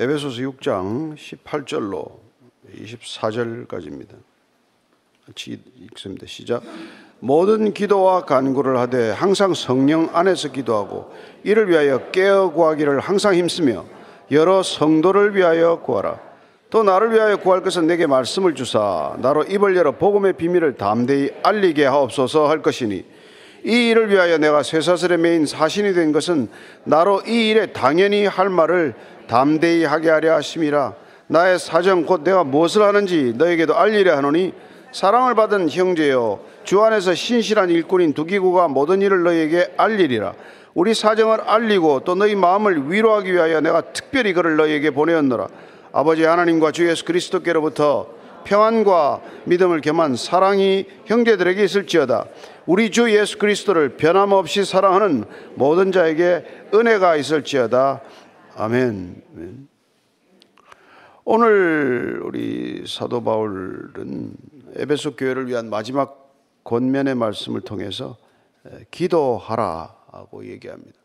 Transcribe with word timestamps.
에베소서 0.00 0.40
6장 0.40 1.14
18절로 1.14 2.10
24절까지입니다. 2.74 4.14
같이 5.26 5.60
읽습니다. 5.82 6.24
시작. 6.26 6.62
모든 7.18 7.74
기도와 7.74 8.24
간구를 8.24 8.78
하되 8.78 9.10
항상 9.10 9.52
성령 9.52 10.08
안에서 10.14 10.52
기도하고 10.52 11.12
이를 11.44 11.68
위하여 11.68 12.10
깨어 12.12 12.52
구하기를 12.52 13.00
항상 13.00 13.34
힘쓰며 13.34 13.84
여러 14.30 14.62
성도를 14.62 15.36
위하여 15.36 15.80
구하라. 15.80 16.18
또 16.70 16.82
나를 16.82 17.12
위하여 17.12 17.36
구할 17.36 17.62
것은 17.62 17.86
내게 17.86 18.06
말씀을 18.06 18.54
주사 18.54 19.14
나로 19.18 19.42
입을 19.42 19.76
열어 19.76 19.92
복음의 19.92 20.32
비밀을 20.32 20.78
담대히 20.78 21.28
알리게 21.42 21.84
하옵소서 21.84 22.48
할 22.48 22.62
것이니 22.62 23.04
이 23.64 23.90
일을 23.90 24.10
위하여 24.10 24.38
내가 24.38 24.62
쇠사슬의 24.62 25.18
메인 25.18 25.46
사신이 25.46 25.92
된 25.92 26.12
것은 26.12 26.48
나로 26.84 27.22
이 27.26 27.50
일에 27.50 27.66
당연히 27.66 28.26
할 28.26 28.48
말을 28.48 28.94
담대히 29.26 29.84
하게 29.84 30.10
하려 30.10 30.34
하심이라. 30.34 30.94
나의 31.26 31.58
사정 31.58 32.04
곧 32.04 32.22
내가 32.24 32.42
무엇을 32.42 32.82
하는지 32.82 33.34
너에게도 33.36 33.76
알리려 33.76 34.16
하노니 34.16 34.52
사랑을 34.92 35.34
받은 35.34 35.70
형제여 35.70 36.40
주 36.64 36.82
안에서 36.82 37.14
신실한 37.14 37.70
일꾼인 37.70 38.12
두기구가 38.14 38.68
모든 38.68 39.02
일을 39.02 39.22
너에게 39.22 39.72
알리리라. 39.76 40.34
우리 40.74 40.94
사정을 40.94 41.40
알리고 41.42 42.00
또 42.00 42.14
너희 42.14 42.34
마음을 42.34 42.90
위로하기 42.90 43.32
위하여 43.32 43.60
내가 43.60 43.80
특별히 43.92 44.32
그를 44.32 44.56
너에게 44.56 44.90
보내었노라. 44.90 45.48
아버지 45.92 46.24
하나님과 46.24 46.72
주 46.72 46.88
예수 46.88 47.04
그리스도께로부터 47.04 48.19
평안과 48.44 49.22
믿음을 49.44 49.80
겸한 49.80 50.16
사랑이 50.16 50.86
형제들에게 51.06 51.62
있을지어다 51.62 52.26
우리 52.66 52.90
주 52.90 53.10
예수 53.12 53.38
그리스도를 53.38 53.96
변함없이 53.96 54.64
사랑하는 54.64 55.24
모든 55.54 55.92
자에게 55.92 56.68
은혜가 56.74 57.16
있을지어다 57.16 58.02
아멘. 58.56 59.22
오늘 61.24 62.20
우리 62.24 62.84
사도 62.86 63.22
바울은 63.22 64.34
에베소 64.74 65.16
교회를 65.16 65.46
위한 65.48 65.70
마지막 65.70 66.30
권면의 66.64 67.14
말씀을 67.14 67.60
통해서 67.60 68.16
기도하라고 68.90 70.46
얘기합니다. 70.46 70.98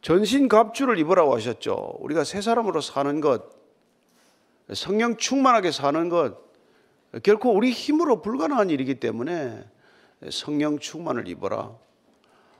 전신 0.00 0.48
갑주를 0.48 0.98
입으라고 0.98 1.34
하셨죠. 1.36 1.96
우리가 2.00 2.24
새 2.24 2.40
사람으로 2.40 2.80
사는 2.80 3.20
것, 3.20 3.42
성령 4.74 5.16
충만하게 5.16 5.70
사는 5.72 6.08
것, 6.08 6.36
결코 7.22 7.52
우리 7.52 7.70
힘으로 7.70 8.20
불가능한 8.20 8.70
일이기 8.70 8.96
때문에 9.00 9.64
성령 10.30 10.78
충만을 10.78 11.28
입어라. 11.28 11.74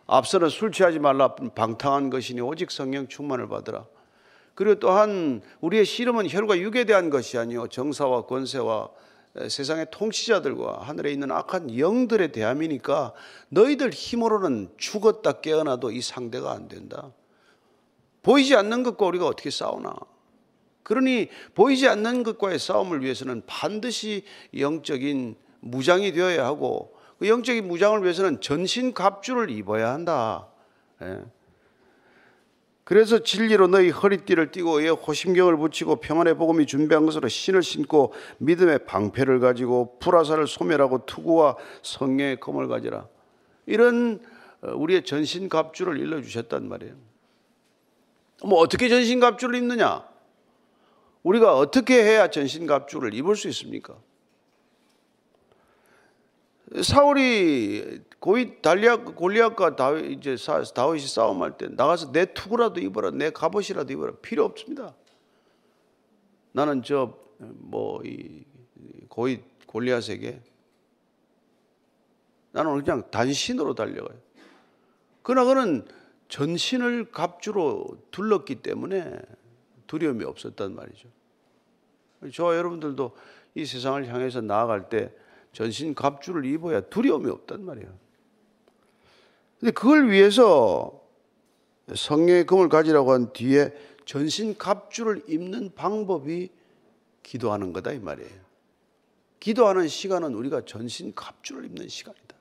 앞서는 0.06 0.48
술 0.48 0.72
취하지 0.72 0.98
말라 0.98 1.34
방탕한 1.34 2.08
것이니 2.08 2.40
오직 2.40 2.70
성령 2.70 3.08
충만을 3.08 3.48
받으라. 3.48 3.86
그리고 4.54 4.80
또한 4.80 5.42
우리의 5.60 5.84
씨름은 5.84 6.30
혈과 6.30 6.58
육에 6.58 6.84
대한 6.84 7.10
것이 7.10 7.38
아니요 7.38 7.68
정사와 7.68 8.26
권세와 8.26 8.88
세상의 9.48 9.88
통치자들과 9.92 10.80
하늘에 10.80 11.12
있는 11.12 11.30
악한 11.30 11.78
영들에 11.78 12.32
대함이니까 12.32 13.12
너희들 13.50 13.90
힘으로는 13.90 14.70
죽었다 14.78 15.40
깨어나도 15.40 15.92
이 15.92 16.00
상대가 16.00 16.52
안 16.52 16.66
된다. 16.68 17.12
보이지 18.22 18.56
않는 18.56 18.82
것과 18.82 19.06
우리가 19.06 19.26
어떻게 19.26 19.50
싸우나? 19.50 19.94
그러니 20.88 21.28
보이지 21.54 21.86
않는 21.86 22.22
것과의 22.22 22.58
싸움을 22.58 23.02
위해서는 23.02 23.42
반드시 23.46 24.24
영적인 24.56 25.36
무장이 25.60 26.12
되어야 26.12 26.46
하고 26.46 26.96
그 27.18 27.28
영적인 27.28 27.68
무장을 27.68 28.02
위해서는 28.02 28.40
전신 28.40 28.94
갑주를 28.94 29.50
입어야 29.50 29.92
한다. 29.92 30.48
예. 31.02 31.20
그래서 32.84 33.22
진리로 33.22 33.66
너희 33.66 33.90
허리띠를 33.90 34.50
띠고 34.50 34.80
의 34.80 34.88
호심경을 34.88 35.58
붙이고 35.58 35.96
평안의 35.96 36.38
복음이 36.38 36.64
준비한 36.64 37.04
것으로 37.04 37.28
신을 37.28 37.62
신고 37.62 38.14
믿음의 38.38 38.86
방패를 38.86 39.40
가지고 39.40 39.98
불화살을 39.98 40.46
소멸하고 40.46 41.04
투구와 41.04 41.56
성령의 41.82 42.40
검을 42.40 42.66
가지라. 42.66 43.06
이런 43.66 44.20
어, 44.62 44.72
우리의 44.74 45.04
전신 45.04 45.50
갑주를 45.50 45.98
일러 45.98 46.22
주셨단 46.22 46.66
말이에요. 46.66 46.94
뭐 48.44 48.60
어떻게 48.60 48.88
전신 48.88 49.20
갑주를 49.20 49.56
입느냐? 49.56 50.08
우리가 51.22 51.56
어떻게 51.56 52.02
해야 52.02 52.28
전신 52.28 52.66
갑주를 52.66 53.14
입을 53.14 53.36
수 53.36 53.48
있습니까? 53.48 53.96
사울이 56.82 58.02
고이 58.18 58.60
달리앗 58.60 59.14
골리앗과 59.14 59.76
다윗 59.76 60.10
이제 60.18 60.36
다윗이 60.74 61.06
싸움할 61.06 61.56
때 61.56 61.68
나가서 61.68 62.12
내 62.12 62.26
투구라도 62.26 62.80
입어라 62.80 63.10
내 63.10 63.30
갑옷이라도 63.30 63.92
입어라 63.92 64.12
필요 64.22 64.44
없습니다. 64.44 64.94
나는 66.52 66.82
저 66.82 67.28
뭐 67.38 68.02
이 68.04 68.44
고이 69.08 69.40
골리앗에게 69.66 70.40
나는 72.52 72.82
그냥 72.82 73.10
단신으로 73.10 73.74
달려가요. 73.74 74.18
그러나 75.22 75.44
그는 75.46 75.86
전신을 76.28 77.10
갑주로 77.10 77.86
둘렀기 78.10 78.56
때문에 78.56 79.18
두려움이 79.88 80.24
없었단 80.24 80.76
말이죠. 80.76 81.08
저와 82.32 82.56
여러분들도 82.56 83.16
이 83.56 83.66
세상을 83.66 84.06
향해서 84.06 84.40
나아갈 84.40 84.88
때 84.88 85.12
전신 85.52 85.94
갑주를 85.94 86.44
입어야 86.44 86.80
두려움이 86.82 87.28
없단 87.28 87.64
말이에요. 87.64 87.92
근데 89.58 89.72
그걸 89.72 90.10
위해서 90.10 91.02
성령의 91.92 92.46
금을 92.46 92.68
가지라고 92.68 93.12
한 93.12 93.32
뒤에 93.32 93.74
전신 94.04 94.56
갑주를 94.56 95.24
입는 95.26 95.74
방법이 95.74 96.50
기도하는 97.22 97.72
거다 97.72 97.92
이 97.92 97.98
말이에요. 97.98 98.48
기도하는 99.40 99.88
시간은 99.88 100.34
우리가 100.34 100.64
전신 100.64 101.12
갑주를 101.14 101.64
입는 101.66 101.88
시간이다. 101.88 102.36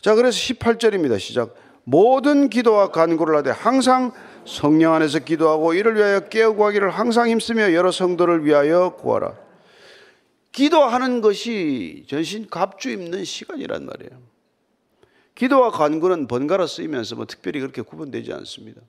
자, 0.00 0.14
그래서 0.14 0.36
18절입니다. 0.36 1.18
시작. 1.18 1.54
모든 1.84 2.48
기도와 2.48 2.90
간구를 2.90 3.36
하되 3.36 3.50
항상 3.50 4.12
성령 4.46 4.92
안에서 4.94 5.20
기도하고 5.20 5.74
이를 5.74 5.96
위하여 5.96 6.20
깨어 6.28 6.52
구하기를 6.54 6.90
항상 6.90 7.28
힘쓰며 7.28 7.72
여러 7.72 7.90
성도를 7.90 8.44
위하여 8.44 8.94
구하라. 8.96 9.36
기도하는 10.52 11.20
것이 11.20 12.04
전신 12.08 12.46
갑주 12.48 12.90
입는 12.90 13.24
시간이란 13.24 13.86
말이에요. 13.86 14.22
기도와 15.34 15.70
간구는 15.70 16.28
번갈아 16.28 16.66
쓰이면서 16.66 17.16
뭐 17.16 17.26
특별히 17.26 17.60
그렇게 17.60 17.82
구분되지 17.82 18.32
않습니다. 18.32 18.80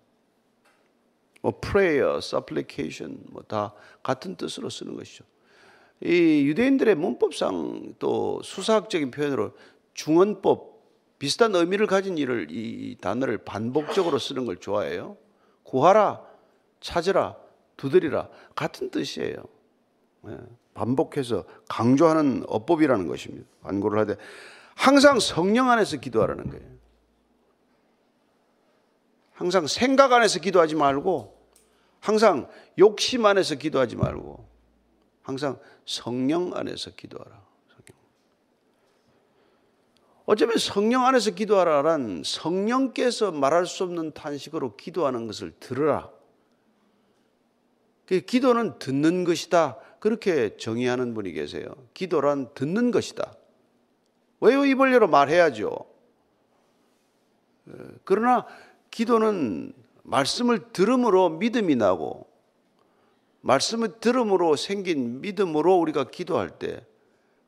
뭐 1.41 1.59
prayer, 1.59 2.17
supplication 2.17 3.19
뭐 3.31 3.43
다 3.47 3.73
같은 4.03 4.35
뜻으로 4.35 4.69
쓰는 4.69 4.95
것이죠. 4.95 5.23
이 6.01 6.43
유대인들의 6.47 6.95
문법상 6.95 7.95
또 7.99 8.41
수사학적인 8.43 9.11
표현으로 9.11 9.53
중언법 9.93 10.75
비슷한 11.17 11.55
의미를 11.55 11.87
가진 11.87 12.17
일을 12.17 12.47
이 12.51 12.97
단어를 12.99 13.39
반복적으로 13.39 14.19
쓰는 14.19 14.45
걸 14.45 14.57
좋아해요. 14.57 15.17
구하라, 15.75 16.21
찾으라, 16.79 17.35
두드리라 17.75 18.29
같은 18.55 18.91
뜻이에요. 18.91 19.35
네. 20.21 20.37
반복해서 20.73 21.43
강조하는 21.67 22.45
어법이라는 22.47 23.07
것입니다. 23.07 23.45
반고를 23.61 23.99
하되 23.99 24.15
항상 24.73 25.19
성령 25.19 25.69
안에서 25.69 25.97
기도하라는 25.97 26.49
거예요. 26.49 26.65
항상 29.33 29.67
생각 29.67 30.13
안에서 30.13 30.39
기도하지 30.39 30.75
말고 30.75 31.37
항상 31.99 32.47
욕심 32.79 33.25
안에서 33.25 33.55
기도하지 33.55 33.97
말고 33.97 34.47
항상 35.23 35.59
성령 35.85 36.55
안에서 36.55 36.91
기도하라. 36.91 37.44
어쩌면 40.25 40.57
성령 40.57 41.05
안에서 41.05 41.31
기도하라란 41.31 42.23
성령께서 42.25 43.31
말할 43.31 43.67
수 43.67 43.83
없는 43.83 44.13
탄식으로 44.13 44.75
기도하는 44.75 45.27
것을 45.27 45.51
들으라. 45.59 46.09
그 48.07 48.21
기도는 48.21 48.79
듣는 48.79 49.23
것이다. 49.23 49.77
그렇게 49.99 50.57
정의하는 50.57 51.13
분이 51.13 51.31
계세요. 51.31 51.65
기도란 51.93 52.53
듣는 52.53 52.91
것이다. 52.91 53.33
왜요? 54.41 54.65
입을 54.65 54.93
열어 54.93 55.07
말해야죠. 55.07 55.69
어, 57.67 57.71
그러나 58.03 58.45
기도는 58.91 59.73
말씀을 60.03 60.71
들음으로 60.71 61.29
믿음이 61.29 61.75
나고 61.75 62.27
말씀을 63.41 63.99
들음으로 63.99 64.55
생긴 64.55 65.21
믿음으로 65.21 65.75
우리가 65.77 66.05
기도할 66.05 66.49
때 66.49 66.85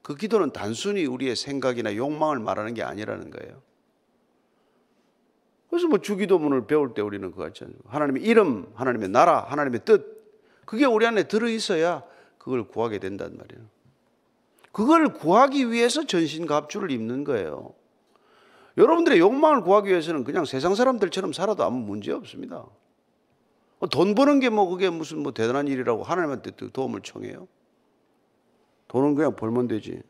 그 0.07 0.15
기도는 0.15 0.51
단순히 0.51 1.06
우리의 1.06 1.36
생각이나 1.36 1.94
욕망을 1.94 2.39
말하는 2.39 2.74
게 2.74 2.81
아니라는 2.81 3.30
거예요. 3.30 3.62
그래서 5.69 5.89
뭐 5.89 6.00
주기도문을 6.00 6.65
배울 6.65 6.94
때 6.94 7.01
우리는 7.01 7.30
그거 7.30 7.45
있잖아요. 7.50 7.75
하나님의 7.88 8.24
이름, 8.24 8.71
하나님의 8.75 9.09
나라, 9.09 9.42
하나님의 9.50 9.81
뜻. 9.83 10.31
그게 10.63 10.86
우리 10.86 11.06
안에 11.06 11.24
들어 11.24 11.50
있어야 11.50 12.04
그걸 12.38 12.65
구하게 12.69 13.00
된단 13.00 13.36
말이에요. 13.36 13.68
그걸 14.71 15.12
구하기 15.12 15.74
위해서 15.74 16.06
전신갑주를 16.06 16.89
입는 16.89 17.25
거예요. 17.25 17.74
여러분들의 18.77 19.19
욕망을 19.19 19.62
구하기 19.62 19.89
위해서는 19.89 20.24
그냥 20.24 20.45
세상 20.45 20.74
사람들처럼 20.74 21.33
살아도 21.33 21.65
아무 21.65 21.80
문제 21.80 22.13
없습니다. 22.13 22.65
어, 23.80 23.89
돈 23.89 24.15
버는 24.15 24.39
게 24.39 24.50
뭐 24.50 24.69
그게 24.69 24.89
무슨 24.89 25.21
뭐 25.21 25.33
대단한 25.33 25.68
일이라고 25.68 26.04
하나님한테 26.04 26.51
도움을 26.71 27.01
청해요? 27.01 27.50
돈은 28.87 29.15
그냥 29.15 29.35
벌면 29.35 29.67
되지. 29.67 30.01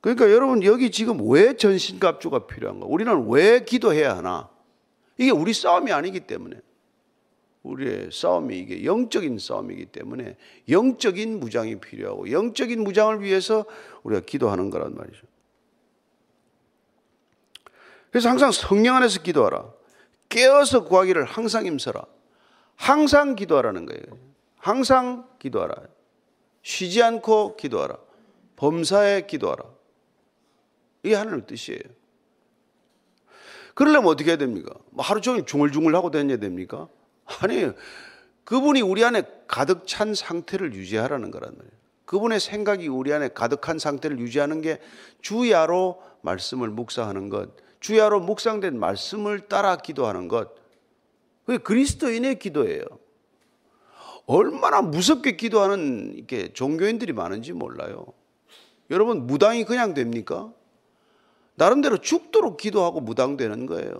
그러니까 0.00 0.30
여러분 0.30 0.62
여기 0.62 0.90
지금 0.90 1.18
왜 1.28 1.56
전신갑주가 1.56 2.46
필요한가? 2.46 2.86
우리는 2.86 3.28
왜 3.28 3.64
기도해야 3.64 4.16
하나? 4.16 4.48
이게 5.16 5.30
우리 5.30 5.52
싸움이 5.52 5.92
아니기 5.92 6.20
때문에 6.20 6.60
우리의 7.62 8.10
싸움이 8.12 8.58
이게 8.58 8.84
영적인 8.84 9.38
싸움이기 9.38 9.86
때문에 9.86 10.36
영적인 10.68 11.40
무장이 11.40 11.80
필요하고 11.80 12.30
영적인 12.30 12.82
무장을 12.82 13.20
위해서 13.22 13.64
우리가 14.04 14.22
기도하는 14.24 14.70
거란 14.70 14.94
말이죠. 14.94 15.26
그래서 18.10 18.30
항상 18.30 18.52
성령 18.52 18.96
안에서 18.96 19.20
기도하라. 19.22 19.70
깨어서 20.28 20.84
구하기를 20.84 21.24
항상 21.24 21.66
힘써라. 21.66 22.04
항상 22.76 23.34
기도하라는 23.34 23.86
거예요. 23.86 24.27
항상 24.68 25.26
기도하라. 25.38 25.74
쉬지 26.62 27.02
않고 27.02 27.56
기도하라. 27.56 27.96
범사에 28.56 29.22
기도하라. 29.22 29.64
이게 31.02 31.14
하나님의 31.14 31.46
뜻이에요. 31.46 31.80
그러려면 33.72 34.10
어떻게 34.10 34.32
해야 34.32 34.36
됩니까? 34.36 34.74
뭐 34.90 35.02
하루 35.02 35.22
종일 35.22 35.46
중얼중얼 35.46 35.96
하고 35.96 36.10
다녀야 36.10 36.36
됩니까? 36.36 36.86
아니, 37.40 37.70
그분이 38.44 38.82
우리 38.82 39.02
안에 39.04 39.22
가득 39.46 39.86
찬 39.86 40.14
상태를 40.14 40.74
유지하라는 40.74 41.30
거란 41.30 41.56
말이에요. 41.56 41.72
그분의 42.04 42.38
생각이 42.38 42.88
우리 42.88 43.10
안에 43.14 43.28
가득한 43.28 43.78
상태를 43.78 44.18
유지하는 44.18 44.60
게 44.60 44.80
주야로 45.22 46.02
말씀을 46.20 46.68
묵상하는 46.68 47.30
것, 47.30 47.56
주야로 47.80 48.20
묵상된 48.20 48.78
말씀을 48.78 49.48
따라 49.48 49.76
기도하는 49.76 50.28
것. 50.28 50.50
그게 51.46 51.56
그리스도인의 51.56 52.38
기도예요. 52.38 52.84
얼마나 54.28 54.82
무섭게 54.82 55.36
기도하는 55.36 56.12
이렇게 56.14 56.52
종교인들이 56.52 57.14
많은지 57.14 57.54
몰라요. 57.54 58.04
여러분, 58.90 59.26
무당이 59.26 59.64
그냥 59.64 59.94
됩니까? 59.94 60.52
나름대로 61.54 61.96
죽도록 61.96 62.58
기도하고 62.58 63.00
무당되는 63.00 63.64
거예요. 63.64 63.94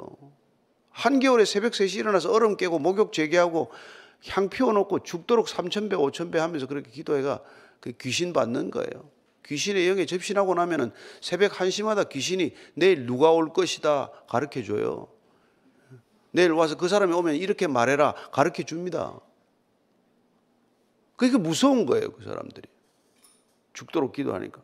한겨울에 0.90 1.46
새벽 1.46 1.72
3시 1.72 2.00
일어나서 2.00 2.30
얼음 2.30 2.58
깨고 2.58 2.78
목욕 2.78 3.14
재개하고 3.14 3.70
향 4.28 4.50
피워놓고 4.50 5.02
죽도록 5.02 5.46
3천배, 5.46 5.92
5천배 5.92 6.36
하면서 6.36 6.66
그렇게 6.66 6.90
기도해가 6.90 7.40
그 7.80 7.92
귀신 7.92 8.34
받는 8.34 8.70
거예요. 8.70 9.10
귀신의 9.46 9.88
영에 9.88 10.04
접신하고 10.04 10.54
나면은 10.54 10.90
새벽 11.22 11.52
1시마다 11.52 12.06
귀신이 12.06 12.52
내일 12.74 13.06
누가 13.06 13.30
올 13.30 13.54
것이다 13.54 14.10
가르쳐 14.28 14.62
줘요. 14.62 15.08
내일 16.32 16.52
와서 16.52 16.76
그 16.76 16.86
사람이 16.86 17.14
오면 17.14 17.36
이렇게 17.36 17.66
말해라 17.66 18.12
가르쳐 18.30 18.62
줍니다. 18.62 19.18
그게 21.18 21.36
무서운 21.36 21.84
거예요, 21.84 22.12
그 22.12 22.22
사람들이. 22.22 22.68
죽도록 23.74 24.12
기도하니까. 24.12 24.62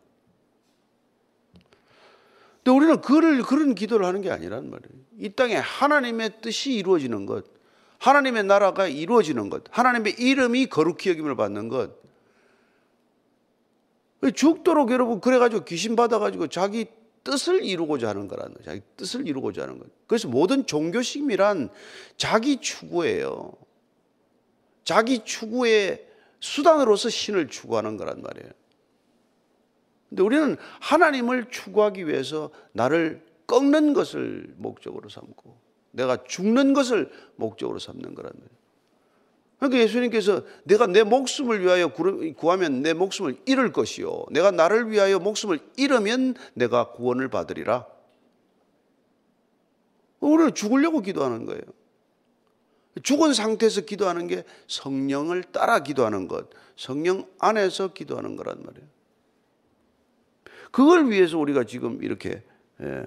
근데 2.62 2.70
우리는 2.70 3.00
그를 3.00 3.42
그런 3.42 3.74
기도를 3.74 4.06
하는 4.06 4.22
게 4.22 4.30
아니란 4.30 4.70
말이에요. 4.70 5.04
이 5.18 5.30
땅에 5.30 5.56
하나님의 5.56 6.40
뜻이 6.40 6.72
이루어지는 6.74 7.26
것, 7.26 7.44
하나님의 7.98 8.44
나라가 8.44 8.86
이루어지는 8.86 9.50
것, 9.50 9.64
하나님의 9.68 10.14
이름이 10.18 10.66
거룩히 10.66 11.10
여김을 11.10 11.34
받는 11.34 11.68
것. 11.68 12.02
죽도록 14.34 14.92
여러분 14.92 15.20
그래가지고 15.20 15.64
귀신 15.64 15.96
받아가지고 15.96 16.46
자기 16.46 16.86
뜻을 17.24 17.64
이루고자 17.64 18.10
하는 18.10 18.28
거라는 18.28 18.54
거예요. 18.54 18.64
자기 18.64 18.80
뜻을 18.96 19.26
이루고자 19.26 19.62
하는 19.62 19.80
것. 19.80 19.88
그래서 20.06 20.28
모든 20.28 20.66
종교심이란 20.66 21.70
자기 22.16 22.60
추구예요. 22.60 23.52
자기 24.84 25.24
추구의 25.24 26.13
수단으로서 26.44 27.08
신을 27.08 27.48
추구하는 27.48 27.96
거란 27.96 28.20
말이에요. 28.20 28.50
근데 30.10 30.22
우리는 30.22 30.56
하나님을 30.80 31.48
추구하기 31.50 32.06
위해서 32.06 32.50
나를 32.72 33.24
꺾는 33.46 33.94
것을 33.94 34.52
목적으로 34.58 35.08
삼고 35.08 35.56
내가 35.92 36.22
죽는 36.24 36.74
것을 36.74 37.10
목적으로 37.36 37.78
삼는 37.78 38.14
거란 38.14 38.30
말이에요. 38.34 38.64
그러니까 39.58 39.80
예수님께서 39.84 40.42
내가 40.64 40.86
내 40.86 41.02
목숨을 41.02 41.62
위하여 41.62 41.90
구하면 42.36 42.82
내 42.82 42.92
목숨을 42.92 43.38
잃을 43.46 43.72
것이요. 43.72 44.26
내가 44.30 44.50
나를 44.50 44.90
위하여 44.90 45.18
목숨을 45.18 45.60
잃으면 45.78 46.34
내가 46.52 46.90
구원을 46.90 47.28
받으리라. 47.28 47.86
우리는 50.20 50.54
죽으려고 50.54 51.00
기도하는 51.00 51.46
거예요. 51.46 51.62
죽은 53.02 53.34
상태에서 53.34 53.82
기도하는 53.82 54.26
게 54.28 54.44
성령을 54.68 55.44
따라 55.44 55.80
기도하는 55.80 56.28
것, 56.28 56.48
성령 56.76 57.28
안에서 57.38 57.92
기도하는 57.92 58.36
거란 58.36 58.62
말이에요. 58.62 58.86
그걸 60.70 61.10
위해서 61.10 61.38
우리가 61.38 61.64
지금 61.64 62.02
이렇게 62.02 62.42
예, 62.80 63.06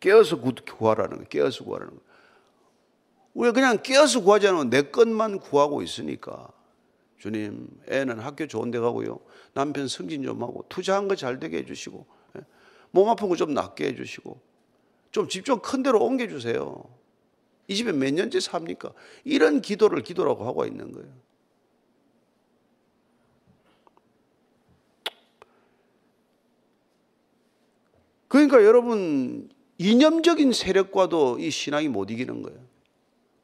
깨어서 0.00 0.40
구하라는 0.40 1.16
거예요. 1.16 1.28
깨어서 1.28 1.64
구하라는 1.64 1.90
거예요. 1.94 2.06
우리가 3.34 3.52
그냥 3.52 3.78
깨어서 3.82 4.22
구하지 4.22 4.48
않으면 4.48 4.70
내 4.70 4.82
것만 4.82 5.40
구하고 5.40 5.82
있으니까 5.82 6.48
주님 7.18 7.68
애는 7.88 8.18
학교 8.20 8.46
좋은 8.46 8.70
데 8.70 8.78
가고요. 8.78 9.20
남편 9.54 9.88
승진 9.88 10.22
좀 10.22 10.42
하고 10.42 10.64
투자한 10.68 11.08
거 11.08 11.14
잘 11.14 11.38
되게 11.38 11.58
해주시고 11.58 12.06
예, 12.36 12.40
몸 12.90 13.08
아픈 13.08 13.28
거 13.28 13.36
좀 13.36 13.52
낫게 13.54 13.86
해주시고 13.88 14.40
좀 15.12 15.28
집 15.28 15.44
좀 15.44 15.60
큰 15.60 15.82
데로 15.82 16.02
옮겨주세요. 16.02 16.84
이 17.68 17.74
집에 17.74 17.92
몇 17.92 18.12
년째 18.12 18.40
삽니까? 18.40 18.92
이런 19.24 19.60
기도를 19.60 20.02
기도라고 20.02 20.46
하고 20.46 20.64
있는 20.64 20.92
거예요. 20.92 21.08
그러니까 28.28 28.64
여러분 28.64 29.48
이념적인 29.78 30.52
세력과도 30.52 31.38
이 31.38 31.50
신앙이 31.50 31.88
못 31.88 32.10
이기는 32.10 32.42
거예요. 32.42 32.58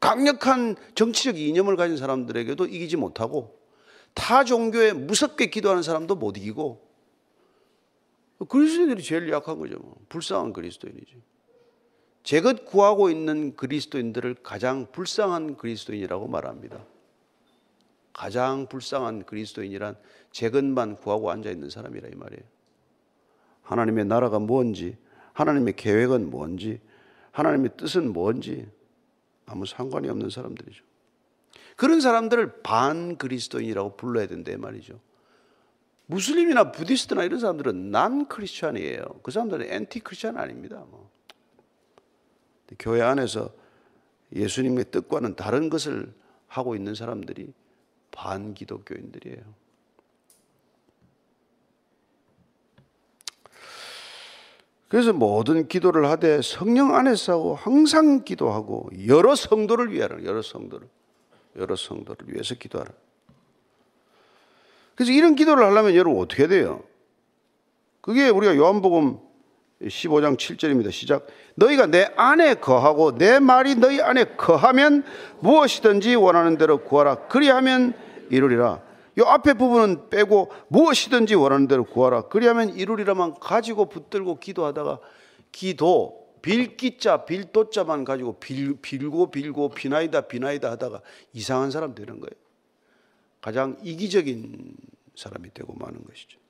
강력한 0.00 0.76
정치적 0.94 1.38
이념을 1.38 1.76
가진 1.76 1.96
사람들에게도 1.96 2.66
이기지 2.66 2.96
못하고 2.96 3.58
타 4.14 4.44
종교에 4.44 4.92
무섭게 4.92 5.46
기도하는 5.46 5.82
사람도 5.82 6.16
못 6.16 6.36
이기고 6.36 6.92
그리스도인들이 8.48 9.02
제일 9.02 9.30
약한 9.30 9.58
거죠. 9.58 9.78
뭐. 9.78 9.96
불쌍한 10.08 10.52
그리스도인이지. 10.52 11.22
제것 12.22 12.64
구하고 12.64 13.10
있는 13.10 13.56
그리스도인들을 13.56 14.36
가장 14.42 14.86
불쌍한 14.92 15.56
그리스도인이라고 15.56 16.28
말합니다. 16.28 16.84
가장 18.12 18.66
불쌍한 18.66 19.24
그리스도인이란 19.24 19.96
제 20.30 20.50
것만 20.50 20.96
구하고 20.96 21.30
앉아 21.30 21.50
있는 21.50 21.70
사람이라 21.70 22.08
이 22.08 22.14
말이에요. 22.14 22.42
하나님의 23.62 24.04
나라가 24.04 24.38
뭔지, 24.38 24.96
하나님의 25.32 25.74
계획은 25.76 26.30
뭔지, 26.30 26.80
하나님의 27.32 27.70
뜻은 27.76 28.12
뭔지 28.12 28.68
아무 29.46 29.66
상관이 29.66 30.08
없는 30.08 30.30
사람들이죠. 30.30 30.84
그런 31.76 32.00
사람들을 32.00 32.62
반 32.62 33.16
그리스도인이라고 33.16 33.96
불러야 33.96 34.26
된다 34.26 34.52
말이죠. 34.56 35.00
무슬림이나 36.06 36.72
부디스트나 36.72 37.24
이런 37.24 37.40
사람들은 37.40 37.90
난 37.90 38.28
크리스천이에요. 38.28 39.02
그 39.22 39.30
사람들은 39.30 39.66
엔티 39.68 40.00
크리스천 40.00 40.36
아닙니다. 40.36 40.84
뭐. 40.90 41.10
교회 42.78 43.02
안에서 43.02 43.50
예수님의 44.34 44.86
뜻과는 44.90 45.36
다른 45.36 45.70
것을 45.70 46.12
하고 46.46 46.74
있는 46.74 46.94
사람들이 46.94 47.52
반기독교인들이에요. 48.10 49.62
그래서 54.88 55.14
모든 55.14 55.68
기도를 55.68 56.04
하되 56.04 56.42
성령 56.42 56.94
안에서 56.94 57.32
하고 57.32 57.54
항상 57.54 58.24
기도하고 58.24 58.90
여러 59.06 59.34
성도를 59.34 59.90
위하라. 59.90 60.22
여러 60.24 60.42
성도를. 60.42 60.86
여러 61.56 61.76
성도를 61.76 62.28
위해서 62.28 62.54
기도하라. 62.54 62.90
그래서 64.94 65.12
이런 65.12 65.34
기도를 65.34 65.64
하려면 65.64 65.94
여러분 65.94 66.20
어떻게 66.20 66.46
돼요? 66.46 66.84
그게 68.02 68.28
우리가 68.28 68.54
요한복음 68.56 69.18
15장 69.84 70.36
7절입니다. 70.36 70.90
시작. 70.92 71.26
너희가 71.54 71.86
내 71.86 72.08
안에 72.16 72.54
거하고 72.54 73.16
내 73.16 73.40
말이 73.40 73.74
너희 73.74 74.00
안에 74.00 74.36
거하면 74.36 75.04
무엇이든지 75.40 76.14
원하는 76.14 76.56
대로 76.56 76.78
구하라. 76.78 77.26
그리하면 77.28 77.94
이루리라. 78.30 78.80
요 79.18 79.24
앞에 79.24 79.54
부분은 79.54 80.08
빼고 80.08 80.50
무엇이든지 80.68 81.34
원하는 81.34 81.68
대로 81.68 81.84
구하라. 81.84 82.22
그리하면 82.22 82.70
이루리라만 82.70 83.34
가지고 83.40 83.86
붙들고 83.86 84.38
기도하다가 84.38 85.00
기도 85.50 86.22
빌기자 86.40 87.24
빌도자만 87.24 88.04
가지고 88.04 88.38
빌, 88.40 88.80
빌고 88.80 89.30
빌고 89.30 89.70
비나이다 89.70 90.22
비나이다 90.22 90.72
하다가 90.72 91.00
이상한 91.32 91.70
사람 91.70 91.94
되는 91.94 92.20
거예요. 92.20 92.32
가장 93.40 93.76
이기적인 93.82 94.76
사람이 95.14 95.52
되고 95.54 95.74
마는 95.74 96.02
것이죠. 96.04 96.41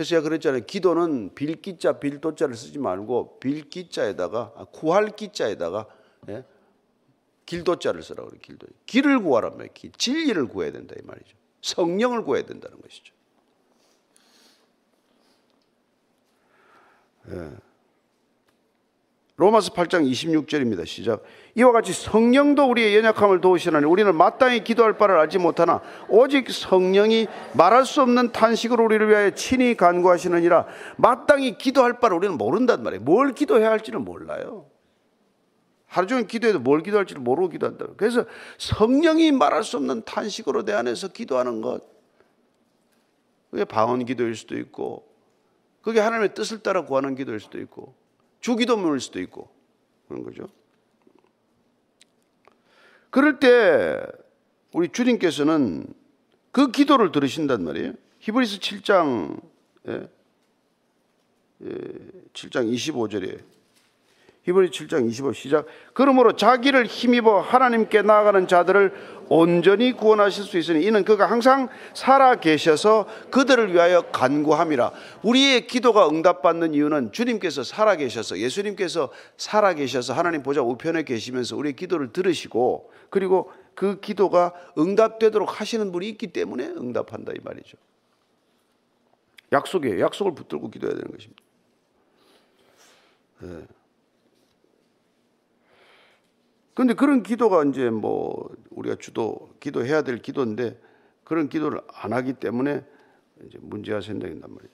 그래서 0.00 0.08
제가 0.08 0.22
그랬잖아요. 0.22 0.64
기도는 0.64 1.34
빌기자 1.34 2.00
빌도자를 2.00 2.54
쓰지 2.54 2.78
말고 2.78 3.38
빌기자에다가 3.38 4.54
아, 4.56 4.64
구할 4.64 5.14
기자에다가 5.14 5.86
예? 6.30 6.42
길도자를 7.44 8.02
쓰라고 8.02 8.30
그래, 8.30 8.40
길도. 8.40 8.66
길을 8.86 9.20
구하란 9.22 9.58
말이에요. 9.58 9.92
진리를 9.98 10.48
구해야 10.48 10.72
된다 10.72 10.94
이 10.98 11.02
말이죠. 11.04 11.36
성령을 11.60 12.24
구해야 12.24 12.46
된다는 12.46 12.80
것이죠. 12.80 13.12
예. 17.28 17.50
로마서 19.40 19.72
8장 19.72 20.06
26절입니다. 20.06 20.84
시작. 20.84 21.22
이와 21.54 21.72
같이 21.72 21.94
성령도 21.94 22.68
우리의 22.68 22.94
연약함을 22.96 23.40
도우시나니 23.40 23.86
우리는 23.86 24.14
마땅히 24.14 24.62
기도할 24.62 24.98
바를 24.98 25.18
알지 25.18 25.38
못하나 25.38 25.80
오직 26.10 26.50
성령이 26.50 27.26
말할 27.54 27.86
수 27.86 28.02
없는 28.02 28.32
탄식으로 28.32 28.84
우리를 28.84 29.08
위하여 29.08 29.30
친히 29.30 29.74
간구하시느니라 29.78 30.66
마땅히 30.98 31.56
기도할 31.56 32.00
바를 32.00 32.18
우리는 32.18 32.36
모른단 32.36 32.82
말이에요. 32.82 33.02
뭘 33.02 33.32
기도해야 33.32 33.70
할지는 33.70 34.04
몰라요. 34.04 34.66
하루 35.86 36.06
종일 36.06 36.26
기도해도 36.26 36.60
뭘 36.60 36.82
기도할지를 36.82 37.22
모르고 37.22 37.48
기도한다. 37.48 37.86
그래서 37.96 38.26
성령이 38.58 39.32
말할 39.32 39.64
수 39.64 39.78
없는 39.78 40.02
탄식으로 40.02 40.66
내 40.66 40.74
안에서 40.74 41.08
기도하는 41.08 41.62
것. 41.62 41.80
그게 43.50 43.64
방언 43.64 44.04
기도일 44.04 44.36
수도 44.36 44.56
있고, 44.58 45.08
그게 45.80 45.98
하나님의 45.98 46.34
뜻을 46.34 46.62
따라 46.62 46.84
구하는 46.84 47.16
기도일 47.16 47.40
수도 47.40 47.58
있고, 47.58 47.94
주기도문일 48.40 49.00
수도 49.00 49.20
있고 49.20 49.48
그런 50.08 50.24
거죠. 50.24 50.48
그럴 53.10 53.38
때 53.38 54.00
우리 54.72 54.88
주님께서는 54.88 55.86
그 56.52 56.70
기도를 56.70 57.12
들으신단 57.12 57.64
말이에요. 57.64 57.94
히브리스 58.20 58.58
7장 58.58 59.40
예, 59.88 60.08
예, 61.62 61.68
7장 62.32 62.72
25절에 62.72 63.42
히브리 64.44 64.70
7장 64.70 65.06
25 65.08 65.32
시작. 65.34 65.66
그러므로 65.92 66.32
자기를 66.32 66.86
힘입어 66.86 67.40
하나님께 67.40 68.02
나아가는 68.02 68.48
자들을 68.48 69.20
온전히 69.28 69.92
구원하실 69.92 70.44
수 70.44 70.58
있으니 70.58 70.84
이는 70.84 71.04
그가 71.04 71.30
항상 71.30 71.68
살아 71.94 72.36
계셔서 72.36 73.06
그들을 73.30 73.72
위하여 73.72 74.02
간구함이라. 74.10 74.92
우리의 75.22 75.66
기도가 75.66 76.08
응답받는 76.08 76.74
이유는 76.74 77.12
주님께서 77.12 77.62
살아 77.62 77.96
계셔서 77.96 78.38
예수님께서 78.38 79.10
살아 79.36 79.74
계셔서 79.74 80.14
하나님 80.14 80.42
보좌 80.42 80.62
우편에 80.62 81.04
계시면서 81.04 81.56
우리의 81.56 81.76
기도를 81.76 82.12
들으시고 82.12 82.90
그리고 83.10 83.52
그 83.74 84.00
기도가 84.00 84.52
응답되도록 84.78 85.60
하시는 85.60 85.92
분이 85.92 86.08
있기 86.08 86.28
때문에 86.28 86.64
응답한다 86.64 87.32
이 87.32 87.36
말이죠. 87.42 87.76
약속이에요. 89.52 90.00
약속을 90.00 90.34
붙들고 90.34 90.70
기도해야 90.70 90.96
되는 90.96 91.10
것입니다. 91.10 91.42
네. 93.40 93.79
그런데 96.80 96.94
그런 96.94 97.22
기도가 97.22 97.62
이제 97.64 97.90
뭐 97.90 98.48
우리가 98.70 98.96
주도 98.98 99.50
기도해야 99.60 100.00
될 100.00 100.16
기도인데 100.16 100.80
그런 101.24 101.50
기도를 101.50 101.78
안 101.92 102.14
하기 102.14 102.32
때문에 102.32 102.82
이제 103.46 103.58
문제가 103.60 104.00
생긴단 104.00 104.40
말이에요. 104.40 104.72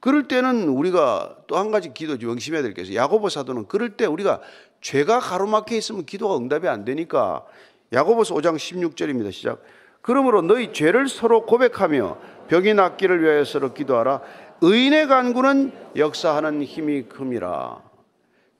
그럴 0.00 0.28
때는 0.28 0.68
우리가 0.68 1.38
또 1.46 1.56
한 1.56 1.70
가지 1.70 1.94
기도 1.94 2.18
명심해야 2.18 2.60
될 2.60 2.74
게 2.74 2.82
있어요. 2.82 2.96
야고보 2.96 3.30
사도는 3.30 3.66
그럴 3.66 3.96
때 3.96 4.04
우리가 4.04 4.42
죄가 4.82 5.20
가로막혀 5.20 5.74
있으면 5.74 6.04
기도가 6.04 6.36
응답이 6.36 6.68
안 6.68 6.84
되니까 6.84 7.46
야고보서 7.94 8.34
5장 8.34 8.56
16절입니다. 8.56 9.32
시작. 9.32 9.62
그러므로 10.02 10.42
너희 10.42 10.74
죄를 10.74 11.08
서로 11.08 11.46
고백하며 11.46 12.18
병이 12.48 12.74
낫기를 12.74 13.22
위하여 13.22 13.42
서로 13.44 13.72
기도하라. 13.72 14.20
의인의 14.60 15.06
간구는 15.06 15.72
역사하는 15.96 16.62
힘이 16.62 17.04
큼이라. 17.04 17.93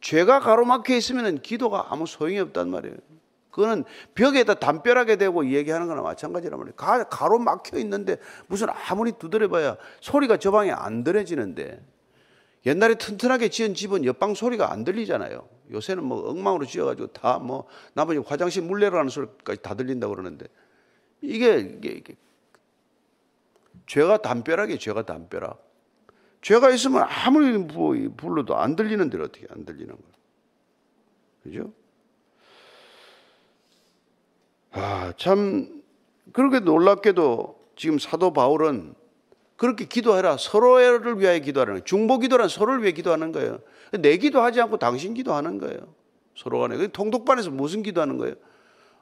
죄가 0.05 0.41
가로막혀 0.41 0.95
있으면 0.97 1.41
기도가 1.41 1.87
아무 1.89 2.07
소용이 2.07 2.39
없단 2.39 2.69
말이에요. 2.69 2.95
그거는 3.51 3.85
벽에다 4.15 4.55
담벼락에 4.55 5.17
대고 5.17 5.51
얘기하는 5.51 5.87
거나 5.87 6.03
마찬가지란 6.03 6.59
말이에요. 6.59 6.75
가, 6.77 7.05
가로 7.05 7.39
막혀 7.39 7.79
있는데 7.79 8.19
무슨 8.47 8.69
아무리 8.69 9.13
두드려봐야 9.13 9.79
소리가 10.03 10.37
저 10.37 10.51
방에 10.51 10.71
안 10.73 11.05
들어지는데 11.05 11.83
옛날에 12.67 12.97
튼튼하게 12.97 13.49
지은 13.49 13.75
집은 13.75 14.05
옆방 14.05 14.35
소리가 14.35 14.71
안 14.71 14.85
들리잖아요. 14.85 15.49
요새는 15.73 16.05
뭐 16.05 16.29
엉망으로 16.29 16.67
지어가지고 16.67 17.09
다 17.09 17.39
뭐 17.39 17.67
나머지 17.95 18.19
화장실 18.19 18.63
물 18.63 18.81
내려가는 18.81 19.09
소리까지 19.09 19.63
다 19.63 19.75
들린다고 19.75 20.15
그러는데 20.15 20.47
이게, 21.23 21.57
이게, 21.61 21.89
이게 21.89 22.15
죄가 23.87 24.19
담벼락이에요. 24.19 24.79
죄가 24.79 25.07
담벼락. 25.07 25.74
죄가 26.45 26.71
있으면 26.71 27.07
아무리 27.09 27.67
불러도 28.17 28.55
안 28.57 28.77
들리는 28.77 29.09
데를 29.09 29.25
어떻게 29.25 29.47
안 29.49 29.65
들리는 29.65 29.89
거예요. 29.89 30.13
그죠? 31.43 31.73
아, 34.73 35.15
참, 35.17 35.83
그렇게 36.35 36.61
놀랍게도 36.61 37.71
지금 37.77 37.99
사도 37.99 38.35
바울은 38.35 38.95
그렇게 39.57 39.87
기도해라. 39.87 40.37
서로를 40.37 41.19
위하여 41.19 41.39
기도하는 41.39 41.75
거예요. 41.75 41.85
중보 41.85 42.19
기도란 42.19 42.51
서로를 42.51 42.83
위해 42.83 42.93
기도하는 42.93 43.33
거예요. 43.33 43.61
내 43.99 44.19
기도하지 44.19 44.61
않고 44.61 44.77
당신 44.77 45.15
기도하는 45.15 45.57
거예요. 45.57 45.95
서로 46.37 46.59
간에. 46.61 46.89
통독반에서 46.89 47.53
무슨 47.53 47.83
기도하는 47.83 48.19
거예요? 48.19 48.35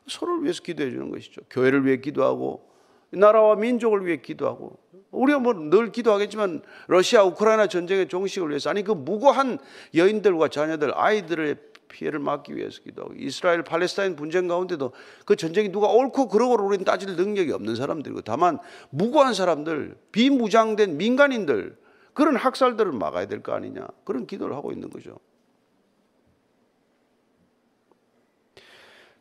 서로를 0.06 0.44
위해서 0.44 0.62
기도해 0.62 0.90
주는 0.90 1.10
것이죠. 1.10 1.40
교회를 1.50 1.86
위해 1.86 1.96
기도하고, 1.96 2.70
나라와 3.10 3.56
민족을 3.56 4.06
위해 4.06 4.18
기도하고, 4.18 4.78
우리가 5.12 5.38
뭐 5.38 5.52
늘 5.54 5.92
기도하겠지만 5.92 6.62
러시아 6.88 7.22
우크라이나 7.22 7.68
전쟁의 7.68 8.08
종식을 8.08 8.48
위해서 8.48 8.70
아니 8.70 8.82
그 8.82 8.92
무고한 8.92 9.58
여인들과 9.94 10.48
자녀들 10.48 10.92
아이들의 10.98 11.56
피해를 11.88 12.18
막기 12.18 12.56
위해서 12.56 12.80
기도하고 12.82 13.14
이스라엘 13.16 13.62
팔레스타인 13.62 14.16
분쟁 14.16 14.48
가운데도 14.48 14.92
그 15.26 15.36
전쟁이 15.36 15.70
누가 15.70 15.88
옳고 15.88 16.28
그러고를 16.28 16.64
우리는 16.64 16.84
따질 16.84 17.16
능력이 17.16 17.52
없는 17.52 17.76
사람들이고 17.76 18.22
다만 18.22 18.58
무고한 18.90 19.34
사람들 19.34 19.96
비무장된 20.10 20.96
민간인들 20.96 21.76
그런 22.14 22.36
학살들을 22.36 22.92
막아야 22.92 23.26
될 23.26 23.42
거 23.42 23.52
아니냐 23.52 23.86
그런 24.04 24.26
기도를 24.26 24.56
하고 24.56 24.72
있는 24.72 24.88
거죠. 24.88 25.18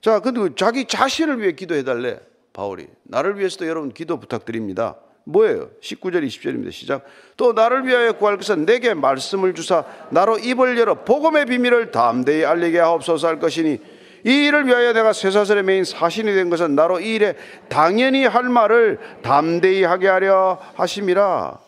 자, 0.02 0.20
근데 0.20 0.56
자기 0.56 0.86
자신을 0.86 1.42
위해 1.42 1.52
기도해 1.52 1.84
달래 1.84 2.20
바울이 2.54 2.88
나를 3.04 3.38
위해서도 3.38 3.68
여러분 3.68 3.92
기도 3.92 4.20
부탁드립니다. 4.20 4.98
뭐예요? 5.32 5.70
19절 5.82 6.26
20절입니다. 6.26 6.72
시작. 6.72 7.04
또 7.38 7.54
나를 7.54 7.86
위하여 7.86 8.14
구할 8.14 8.38
것은 8.38 8.66
내게 8.66 8.94
말씀을 8.94 9.54
주사 9.54 9.86
나로 10.10 10.38
입을 10.38 10.78
열어 10.78 11.04
복음의 11.04 11.46
비밀을 11.46 11.92
담대히 11.92 12.46
알리게 12.46 12.80
하옵소서 12.80 13.28
할 13.28 13.40
것이니 13.40 13.80
이 14.24 14.30
일을 14.46 14.68
위하여 14.68 14.94
내가 14.94 15.14
쇠사슬의 15.14 15.64
메인 15.64 15.84
사신이 15.84 16.32
된 16.34 16.50
것은 16.50 16.76
나로 16.76 17.00
이 17.00 17.16
일에 17.16 17.36
당연히 17.70 18.26
할 18.26 18.44
말을 18.44 19.00
담대히 19.24 19.84
하게 19.84 20.08
하려 20.08 20.60
하심이라. 20.76 21.60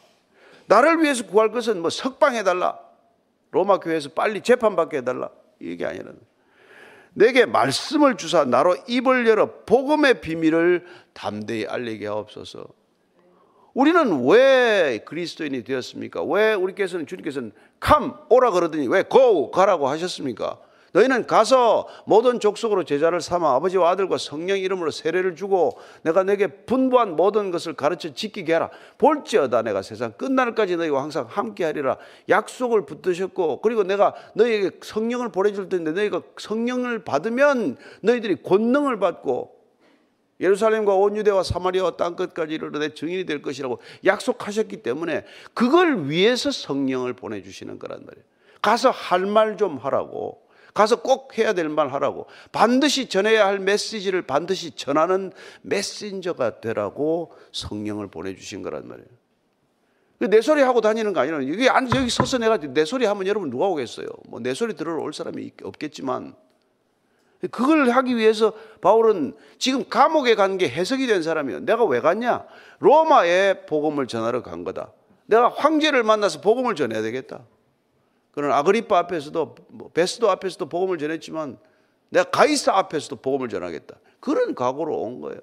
나를 0.67 1.01
위해서 1.01 1.25
구할 1.25 1.51
것은 1.51 1.82
뭐 1.82 1.89
석방해 1.89 2.43
달라. 2.43 2.77
로마 3.51 3.79
교회에서 3.79 4.10
빨리 4.10 4.41
재판받게 4.41 4.98
해 4.98 5.03
달라. 5.03 5.29
이게 5.60 5.86
아니라 5.86 6.12
내게 7.13 7.46
말씀을 7.46 8.17
주사 8.17 8.43
나로 8.43 8.75
입을 8.88 9.27
열어 9.27 9.63
복음의 9.65 10.22
비밀을 10.22 10.86
담대히 11.13 11.65
알리게 11.67 12.08
하옵소서. 12.08 12.83
우리는 13.74 14.27
왜 14.27 15.00
그리스도인이 15.06 15.63
되었습니까? 15.63 16.24
왜 16.24 16.53
우리께서는 16.53 17.08
주님께서는 17.08 17.51
come 17.84 18.12
오라 18.30 18.51
그러더니 18.51 18.88
왜 18.88 19.03
go 19.10 19.50
가라고 19.50 19.88
하셨습니까? 19.89 20.60
너희는 20.94 21.25
가서 21.25 21.88
모든 22.06 22.39
족속으로 22.39 22.84
제자를 22.84 23.20
삼아 23.20 23.56
아버지와 23.56 23.89
아들과 23.89 24.20
성령 24.20 24.60
이름으로 24.60 24.92
세례를 24.92 25.36
주고 25.36 25.80
내가 26.03 26.24
내게 26.24 26.46
분부한 26.46 27.15
모든 27.15 27.50
것을 27.50 27.74
가르쳐 27.74 28.13
지키게 28.13 28.53
하라. 28.53 28.70
볼지어다 29.00 29.63
내가 29.63 29.82
세상 29.82 30.12
끝날까지 30.12 30.77
너희와 30.77 31.01
항상 31.01 31.25
함께하리라. 31.27 31.98
약속을 32.30 32.86
붙드셨고 32.86 33.62
그리고 33.62 33.84
내가 33.84 34.13
너희에게 34.36 34.77
성령을 34.84 35.32
보내줄 35.32 35.68
텐데 35.68 35.92
너희가 35.94 36.22
성령을 36.38 37.03
받으면 37.03 37.77
너희들이 38.01 38.44
권능을 38.44 39.00
받고 39.00 39.62
예루살렘과 40.44 40.94
온 40.96 41.16
유대와 41.16 41.42
사마리아와 41.44 41.98
땅 41.98 42.16
끝까지 42.16 42.54
이르러 42.54 42.78
내 42.78 42.94
증인이 42.94 43.26
될 43.26 43.42
것이라고 43.42 43.80
약속하셨기 44.06 44.84
때문에 44.84 45.26
그걸 45.54 46.10
위해서 46.10 46.52
성령을 46.52 47.14
보내주시는 47.14 47.80
거란 47.80 48.06
말이에요. 48.06 48.26
가서 48.62 48.92
할 48.92 49.26
말 49.26 49.58
좀 49.58 49.78
하라고. 49.78 50.44
가서 50.74 51.02
꼭 51.02 51.38
해야 51.38 51.54
될 51.54 51.70
말 51.70 51.90
하라고. 51.94 52.28
반드시 52.52 53.08
전해야 53.08 53.46
할 53.46 53.60
메시지를 53.60 54.24
반드시 54.24 54.72
전하는 54.72 55.32
메신저가 55.62 56.62
되라고 56.62 57.32
성령을 57.52 58.08
보내주신 58.08 58.62
거란 58.64 58.88
말이에요. 58.88 59.08
내 60.20 60.42
소리 60.42 60.62
하고 60.62 60.80
다니는 60.82 61.12
거 61.14 61.20
아니라 61.20 61.38
여기 61.48 61.68
여기 61.68 62.10
서서 62.10 62.38
내가 62.38 62.58
내 62.58 62.86
소리 62.86 63.06
하면 63.06 63.28
여러분 63.28 63.50
누가 63.50 63.68
오겠어요? 63.68 64.08
뭐 64.30 64.40
내 64.40 64.54
소리 64.54 64.74
들으러 64.74 65.02
올 65.04 65.14
사람이 65.14 65.52
없겠지만 65.64 66.34
그걸 67.52 67.90
하기 67.90 68.16
위해서 68.16 68.54
바울은 68.82 69.36
지금 69.58 69.88
감옥에 69.90 70.36
간 70.36 70.58
게 70.58 70.70
해석이 70.70 71.08
된 71.08 71.24
사람이에요. 71.24 71.62
내가 71.62 71.84
왜 71.86 72.00
갔냐? 72.00 72.46
로마에 72.80 73.66
복음을 73.66 74.08
전하러 74.08 74.42
간 74.44 74.64
거다. 74.64 74.92
내가 75.26 75.50
황제를 75.50 76.04
만나서 76.04 76.42
복음을 76.42 76.76
전해야 76.76 77.02
되겠다. 77.02 77.42
그런 78.32 78.52
아그리파 78.52 78.98
앞에서도 79.00 79.56
뭐 79.70 79.90
베스도 79.94 80.30
앞에서도 80.30 80.68
복음을 80.70 80.98
전했지만 80.98 81.58
내가 82.10 82.30
가이사 82.30 82.74
앞에서도 82.74 83.18
복음을 83.18 83.50
전하겠다. 83.50 83.96
그런 84.20 84.56
각오로 84.56 84.96
온 84.98 85.22
거예요. 85.22 85.40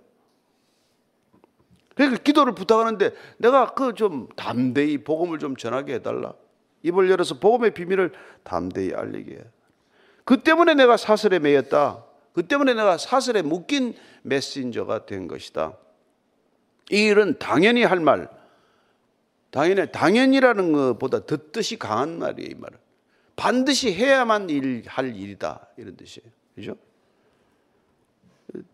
그러니까 1.95 2.23
기도를 2.23 2.55
부탁하는데 2.55 3.13
내가 3.39 3.75
그 3.75 3.93
좀 3.95 4.29
담대히 4.37 4.99
복음을 5.05 5.39
좀 5.39 5.57
전하게 5.57 5.95
해달라. 5.95 6.33
입을 6.83 7.11
열어서 7.11 7.39
복음의 7.39 7.75
비밀을 7.75 8.13
담대히 8.43 8.95
알리게 8.95 9.35
해. 9.35 9.41
그 10.31 10.45
때문에 10.45 10.75
내가 10.75 10.97
사슬에 10.97 11.41
매였다. 11.41 12.05
그 12.35 12.47
때문에 12.47 12.75
내가 12.75 12.99
사슬에 12.99 13.43
묶인 13.43 13.95
메신저가 14.23 15.05
된 15.05 15.27
것이다. 15.27 15.77
이 16.93 17.03
일은 17.07 17.37
당연히 17.41 17.83
할 17.83 17.99
말, 17.99 18.31
당연히, 19.51 19.91
당연이라는 19.91 20.73
것보다 20.73 21.27
듣듯이 21.27 21.81
강한 21.81 22.21
말이에요, 22.21 22.49
이 22.49 22.55
말은. 22.55 22.79
반드시 23.35 23.93
해야만 23.93 24.51
일, 24.51 24.85
할 24.87 25.17
일이다. 25.17 25.67
이런 25.77 25.97
뜻이에요. 25.97 26.31
그죠? 26.55 26.77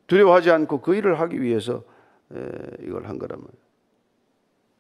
두려워하지 0.09 0.51
않고 0.51 0.83
그 0.83 0.95
일을 0.95 1.21
하기 1.21 1.41
위해서 1.41 1.85
이걸 2.83 3.07
한 3.07 3.19
거라면. 3.19 3.47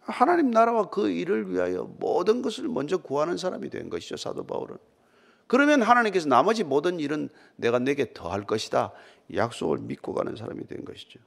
하나님 0.00 0.50
나라와 0.50 0.90
그 0.90 1.08
일을 1.08 1.50
위하여 1.50 1.84
모든 1.98 2.42
것을 2.42 2.68
먼저 2.68 2.98
구하는 2.98 3.38
사람이 3.38 3.70
된 3.70 3.88
것이죠, 3.88 4.18
사도 4.18 4.46
바울은. 4.46 4.76
그러면 5.46 5.82
하나님께서 5.82 6.28
나머지 6.28 6.64
모든 6.64 6.98
일은 7.00 7.28
내가 7.56 7.78
내게 7.78 8.12
더할 8.12 8.44
것이다. 8.44 8.92
약속을 9.34 9.78
믿고 9.78 10.14
가는 10.14 10.36
사람이 10.36 10.66
된 10.66 10.84
것이죠. 10.84 11.20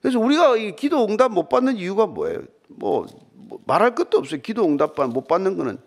그래서 0.00 0.20
우리가 0.20 0.56
이 0.56 0.76
기도 0.76 1.04
응답 1.04 1.32
못 1.32 1.48
받는 1.48 1.76
이유가 1.76 2.06
뭐예요? 2.06 2.42
뭐, 2.68 3.06
뭐 3.32 3.58
말할 3.66 3.94
것도 3.96 4.18
없어요. 4.18 4.40
기도 4.40 4.64
응답 4.64 4.94
못 5.08 5.26
받는 5.26 5.56
거는 5.56 5.78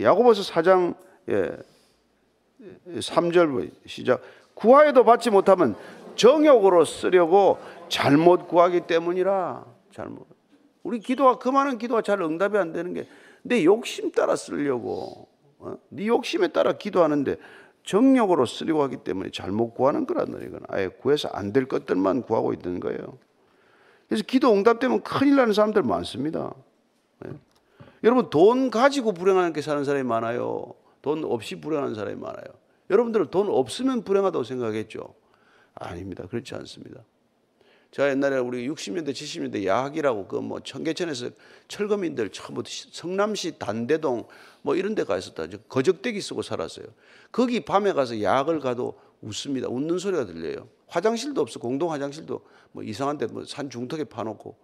야고보서 0.00 0.42
4장 0.52 0.94
예, 1.28 1.56
3절 2.94 3.72
시작 3.86 4.22
구하여도 4.54 5.04
받지 5.04 5.30
못하면 5.30 5.74
정욕으로 6.14 6.84
쓰려고 6.84 7.58
잘못 7.88 8.48
구하기 8.48 8.82
때문이라 8.82 9.64
잘못 9.92 10.26
우리 10.82 11.00
기도가 11.00 11.38
그 11.38 11.48
많은 11.48 11.78
기도가 11.78 12.02
잘 12.02 12.22
응답이 12.22 12.56
안 12.56 12.72
되는 12.72 12.94
게 12.94 13.06
내 13.42 13.64
욕심 13.64 14.12
따라 14.12 14.36
쓰려고 14.36 15.28
어? 15.58 15.76
네 15.88 16.06
욕심에 16.06 16.48
따라 16.48 16.72
기도하는데 16.72 17.36
정욕으로 17.84 18.44
쓰려고 18.46 18.82
하기 18.82 18.98
때문에 18.98 19.30
잘못 19.30 19.74
구하는 19.74 20.06
거란 20.06 20.30
말이건 20.30 20.60
아예 20.68 20.88
구해서 20.88 21.28
안 21.32 21.52
될 21.52 21.66
것들만 21.66 22.22
구하고 22.22 22.52
있는 22.52 22.80
거예요. 22.80 23.18
그래서 24.08 24.24
기도 24.26 24.52
응답되면 24.52 25.02
큰일 25.02 25.36
나는 25.36 25.52
사람들 25.52 25.82
많습니다. 25.82 26.54
네? 27.20 27.30
여러분 28.04 28.30
돈 28.30 28.70
가지고 28.70 29.12
불행하게 29.12 29.60
사는 29.62 29.84
사람이 29.84 30.04
많아요. 30.04 30.74
돈 31.02 31.24
없이 31.24 31.60
불행한 31.60 31.94
사람이 31.94 32.16
많아요. 32.16 32.44
여러분들은 32.90 33.28
돈 33.30 33.48
없으면 33.48 34.02
불행하다고 34.02 34.44
생각했죠? 34.44 35.14
아닙니다. 35.74 36.24
그렇지 36.28 36.54
않습니다. 36.54 37.02
제가 37.90 38.10
옛날에 38.10 38.38
우리 38.38 38.68
60년대, 38.68 39.10
70년대 39.10 39.64
야학이라고 39.64 40.28
그 40.28 40.40
뭐 40.40 40.60
청계천에서 40.60 41.30
철거민들 41.68 42.28
전부 42.30 42.62
성남시 42.66 43.58
단대동 43.58 44.26
뭐 44.62 44.76
이런 44.76 44.94
데 44.94 45.04
가 45.04 45.16
있었다. 45.16 45.46
거적대기 45.68 46.20
쓰고 46.20 46.42
살았어요. 46.42 46.86
거기 47.32 47.60
밤에 47.60 47.92
가서 47.92 48.20
야학을 48.22 48.60
가도 48.60 48.98
웃습니다. 49.22 49.68
웃는 49.68 49.98
소리가 49.98 50.26
들려요. 50.26 50.68
화장실도 50.86 51.40
없어. 51.40 51.58
공동 51.58 51.90
화장실도 51.92 52.40
뭐 52.72 52.82
이상한데 52.82 53.26
뭐 53.28 53.44
산 53.46 53.70
중턱에 53.70 54.04
파놓고. 54.04 54.56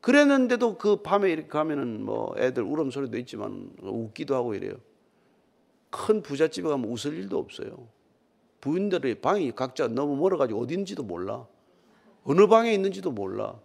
그랬는데도 0.00 0.76
그 0.78 0.96
밤에 0.96 1.30
이렇게 1.30 1.48
가면은 1.48 2.04
뭐 2.04 2.34
애들 2.36 2.62
울음소리도 2.64 3.16
있지만 3.18 3.70
웃기도 3.80 4.34
하고 4.34 4.54
이래요. 4.54 4.74
큰 5.90 6.22
부잣집에 6.22 6.68
가면 6.68 6.90
웃을 6.90 7.14
일도 7.14 7.38
없어요. 7.38 7.88
부인들의 8.60 9.20
방이 9.20 9.52
각자 9.52 9.88
너무 9.88 10.16
멀어가지고 10.16 10.60
어딘지도 10.60 11.02
몰라. 11.02 11.46
어느 12.24 12.46
방에 12.46 12.72
있는지도 12.72 13.10
몰라. 13.10 13.58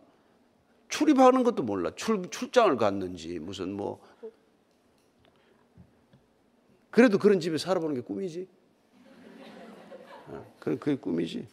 출입하는 0.90 1.44
것도 1.44 1.64
몰라. 1.64 1.92
출, 1.96 2.30
출장을 2.30 2.76
갔는지 2.78 3.40
무슨 3.40 3.74
뭐. 3.74 4.00
그래도 6.90 7.18
그런 7.20 7.40
집에 7.40 7.58
살아보는 7.58 7.96
게 7.96 8.02
꿈이지. 8.02 8.48
어, 10.28 10.54
그런 10.60 10.80
그게 10.80 10.96
꿈이지. 10.96 11.48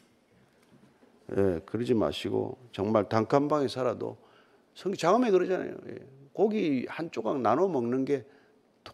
예, 1.36 1.60
그러지 1.66 1.94
마시고 1.94 2.58
정말 2.72 3.08
단칸방에 3.08 3.68
살아도 3.68 4.16
성경 4.74 4.96
장엄에 4.96 5.30
그러잖아요. 5.30 5.76
예, 5.88 5.98
고기 6.32 6.86
한 6.88 7.10
조각 7.10 7.40
나눠 7.40 7.68
먹는 7.68 8.04
게 8.04 8.24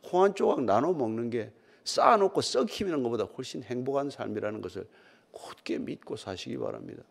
콩 0.02 0.22
한 0.22 0.34
조각 0.34 0.62
나눠 0.64 0.92
먹는 0.92 1.30
게 1.30 1.52
쌓아놓고 1.84 2.40
썩히는 2.40 3.02
것보다 3.02 3.24
훨씬 3.24 3.62
행복한 3.62 4.10
삶이라는 4.10 4.60
것을 4.60 4.86
곧게 5.32 5.78
믿고 5.78 6.16
사시기 6.16 6.56
바랍니다. 6.58 7.02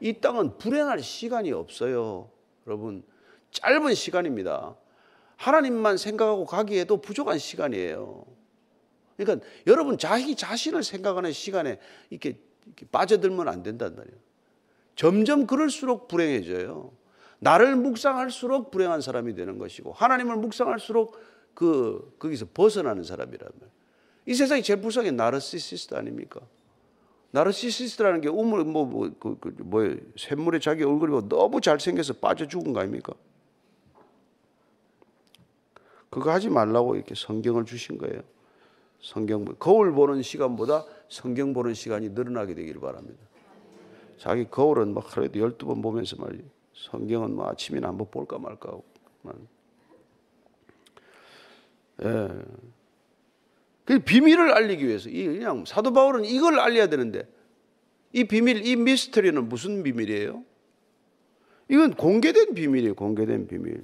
이 0.00 0.14
땅은 0.14 0.58
불행할 0.58 1.02
시간이 1.02 1.52
없어요. 1.52 2.30
여러분, 2.66 3.02
짧은 3.52 3.94
시간입니다. 3.94 4.76
하나님만 5.36 5.96
생각하고 5.96 6.44
가기에도 6.44 7.00
부족한 7.00 7.38
시간이에요. 7.38 8.24
그러니까 9.16 9.46
여러분 9.66 9.98
자기 9.98 10.34
자신을 10.34 10.82
생각하는 10.82 11.32
시간에 11.32 11.78
이렇게, 12.10 12.38
이렇게 12.66 12.86
빠져들면 12.90 13.48
안 13.48 13.62
된단 13.62 13.94
말이에요. 13.96 14.16
점점 14.96 15.46
그럴수록 15.46 16.08
불행해져요. 16.08 16.92
나를 17.38 17.76
묵상할수록 17.76 18.70
불행한 18.70 19.00
사람이 19.00 19.34
되는 19.34 19.58
것이고 19.58 19.92
하나님을 19.92 20.36
묵상할수록 20.36 21.18
그 21.54 22.14
거기서 22.18 22.48
벗어나는 22.52 23.02
말이에요. 23.02 23.70
이 24.26 24.34
세상이 24.34 24.62
제일 24.62 24.80
불쌍한 24.80 25.10
게 25.10 25.10
나르시시스트 25.10 25.94
아닙니까? 25.94 26.40
나르시시스트라는 27.32 28.20
게 28.20 28.28
우물 28.28 28.64
뭐, 28.64 28.84
뭐, 28.84 29.10
그, 29.18 29.38
그, 29.38 29.54
뭐, 29.58 29.82
샘물에 30.16 30.58
자기 30.58 30.82
얼굴이 30.82 31.12
뭐 31.12 31.28
너무 31.28 31.60
잘생겨서 31.60 32.14
빠져 32.14 32.46
죽은 32.46 32.72
거 32.72 32.80
아닙니까? 32.80 33.12
그거 36.10 36.32
하지 36.32 36.48
말라고 36.48 36.96
이렇게 36.96 37.14
성경을 37.14 37.64
주신 37.64 37.98
거예요. 37.98 38.22
성경, 39.00 39.44
거울 39.44 39.92
보는 39.92 40.22
시간보다 40.22 40.84
성경 41.08 41.52
보는 41.52 41.74
시간이 41.74 42.10
늘어나게 42.10 42.54
되기를 42.54 42.80
바랍니다. 42.80 43.18
자기 44.18 44.44
거울은 44.50 44.92
막 44.92 45.16
하루에도 45.16 45.38
12번 45.38 45.82
보면서 45.82 46.16
말이지. 46.16 46.44
성경은 46.74 47.36
뭐 47.36 47.48
아침이나 47.48 47.88
한번 47.88 48.08
볼까 48.10 48.38
말까 48.38 48.70
하고. 48.70 48.84
예. 52.02 52.28
그 53.84 53.98
비밀을 53.98 54.52
알리기 54.52 54.86
위해서 54.86 55.08
이 55.08 55.26
그냥 55.26 55.64
사도 55.66 55.92
바울은 55.92 56.24
이걸 56.24 56.60
알려야 56.60 56.88
되는데 56.88 57.28
이 58.12 58.24
비밀, 58.24 58.66
이 58.66 58.76
미스터리는 58.76 59.48
무슨 59.48 59.82
비밀이에요? 59.82 60.42
이건 61.68 61.94
공개된 61.94 62.54
비밀이에요. 62.54 62.94
공개된 62.94 63.46
비밀. 63.46 63.82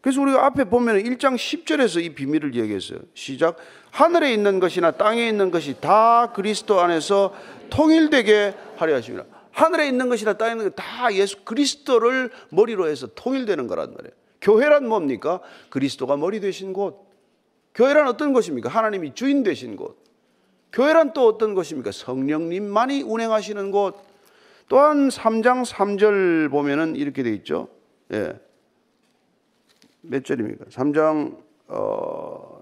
그래서 0.00 0.20
우리가 0.20 0.46
앞에 0.46 0.64
보면 0.64 1.02
1장 1.02 1.34
10절에서 1.34 2.02
이 2.02 2.10
비밀을 2.10 2.54
얘기했어요. 2.54 3.00
시작. 3.14 3.56
하늘에 3.90 4.32
있는 4.32 4.60
것이나 4.60 4.92
땅에 4.92 5.28
있는 5.28 5.50
것이 5.50 5.80
다 5.80 6.32
그리스도 6.32 6.80
안에서 6.80 7.34
통일되게 7.70 8.54
하려 8.76 8.96
하십니다. 8.96 9.26
하늘에 9.52 9.88
있는 9.88 10.08
것이나 10.08 10.34
땅에 10.34 10.52
있는 10.52 10.70
것다 10.70 11.12
예수 11.14 11.42
그리스도를 11.44 12.30
머리로 12.50 12.88
해서 12.88 13.08
통일되는 13.14 13.66
거란 13.66 13.92
말이에요. 13.94 14.12
교회란 14.40 14.86
뭡니까? 14.86 15.40
그리스도가 15.68 16.16
머리 16.16 16.40
되신 16.40 16.72
곳. 16.72 17.07
교회란 17.78 18.08
어떤 18.08 18.32
것입니까? 18.32 18.68
하나님이 18.68 19.14
주인 19.14 19.44
되신 19.44 19.76
곳. 19.76 20.02
교회란 20.72 21.12
또 21.12 21.28
어떤 21.28 21.54
것입니까? 21.54 21.92
성령님만이 21.92 23.02
운행하시는 23.02 23.70
곳. 23.70 23.94
또한 24.68 25.08
3장 25.08 25.64
3절 25.64 26.50
보면은 26.50 26.96
이렇게 26.96 27.22
돼 27.22 27.32
있죠. 27.34 27.68
예. 28.12 28.36
몇 30.00 30.24
절입니까? 30.24 30.64
3장 30.64 31.36
어 31.68 32.58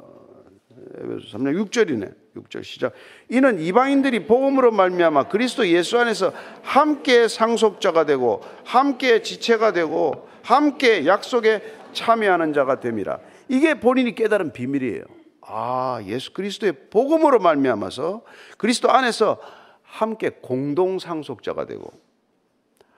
3장 1.32 1.64
6절이네. 1.64 2.14
6절 2.36 2.62
시작. 2.62 2.92
이는 3.30 3.58
이방인들이 3.58 4.26
복음으로 4.26 4.70
말미암아 4.70 5.28
그리스도 5.28 5.66
예수 5.66 5.98
안에서 5.98 6.34
함께 6.60 7.26
상속자가 7.26 8.04
되고 8.04 8.42
함께 8.66 9.22
지체가 9.22 9.72
되고 9.72 10.28
함께 10.42 11.06
약속에 11.06 11.62
참여하는 11.94 12.52
자가 12.52 12.80
됨이라. 12.80 13.18
이게 13.48 13.78
본인이 13.78 14.14
깨달은 14.14 14.52
비밀이에요. 14.52 15.04
아, 15.42 16.00
예수 16.06 16.32
그리스도의 16.32 16.90
복음으로 16.90 17.38
말미암아서 17.38 18.22
그리스도 18.58 18.90
안에서 18.90 19.40
함께 19.82 20.30
공동 20.42 20.98
상속자가 20.98 21.66
되고 21.66 21.90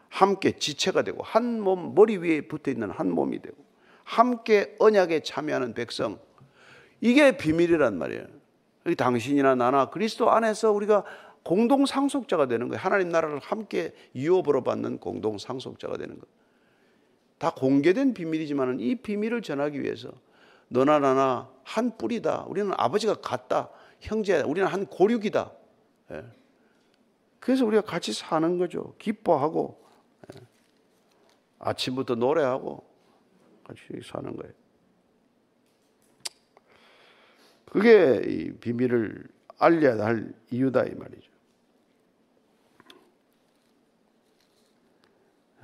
함께 0.09 0.53
지체가 0.53 1.03
되고 1.03 1.23
한 1.23 1.61
몸 1.61 1.95
머리 1.95 2.17
위에 2.17 2.43
붙어 2.43 2.71
있는 2.71 2.91
한 2.91 3.11
몸이 3.11 3.43
되고 3.43 3.57
함께 4.05 4.75
언약에 4.79 5.21
참여하는 5.21 5.75
백성 5.75 6.19
이게 7.03 7.37
비밀이란 7.37 7.99
말이에요. 7.99 8.25
당신이나 8.97 9.55
나나 9.55 9.91
그리스도 9.91 10.31
안에서 10.31 10.73
우리가 10.73 11.05
공동 11.43 11.85
상속자가 11.85 12.47
되는 12.47 12.69
거예요. 12.69 12.81
하나님 12.81 13.11
나라를 13.11 13.39
함께 13.39 13.93
유업으로 14.15 14.65
받는 14.65 14.99
공동 14.99 15.37
상속자가 15.37 15.99
되는 15.99 16.15
거예요. 16.15 16.39
다 17.37 17.53
공개된 17.55 18.15
비밀이지만 18.15 18.81
이 18.81 18.95
비밀을 18.97 19.43
전하기 19.43 19.83
위해서 19.83 20.11
너나 20.69 20.99
나나 20.99 21.51
한 21.65 21.97
뿌리다. 21.97 22.45
우리는 22.45 22.73
아버지가 22.77 23.15
같다. 23.15 23.71
형제다. 24.01 24.47
우리는 24.47 24.69
한 24.69 24.87
고륙이다. 24.87 25.53
예. 26.13 26.25
그래서 27.41 27.65
우리가 27.65 27.83
같이 27.83 28.13
사는 28.13 28.59
거죠. 28.59 28.95
기뻐하고 28.99 29.83
예. 30.35 30.41
아침부터 31.59 32.15
노래하고 32.15 32.85
같이 33.65 33.81
사는 34.05 34.35
거예요. 34.37 34.53
그게 37.67 38.23
이 38.27 38.53
비밀을 38.53 39.29
알려야 39.59 40.05
할 40.05 40.33
이유다 40.51 40.85
이 40.85 40.95
말이죠. 40.95 41.31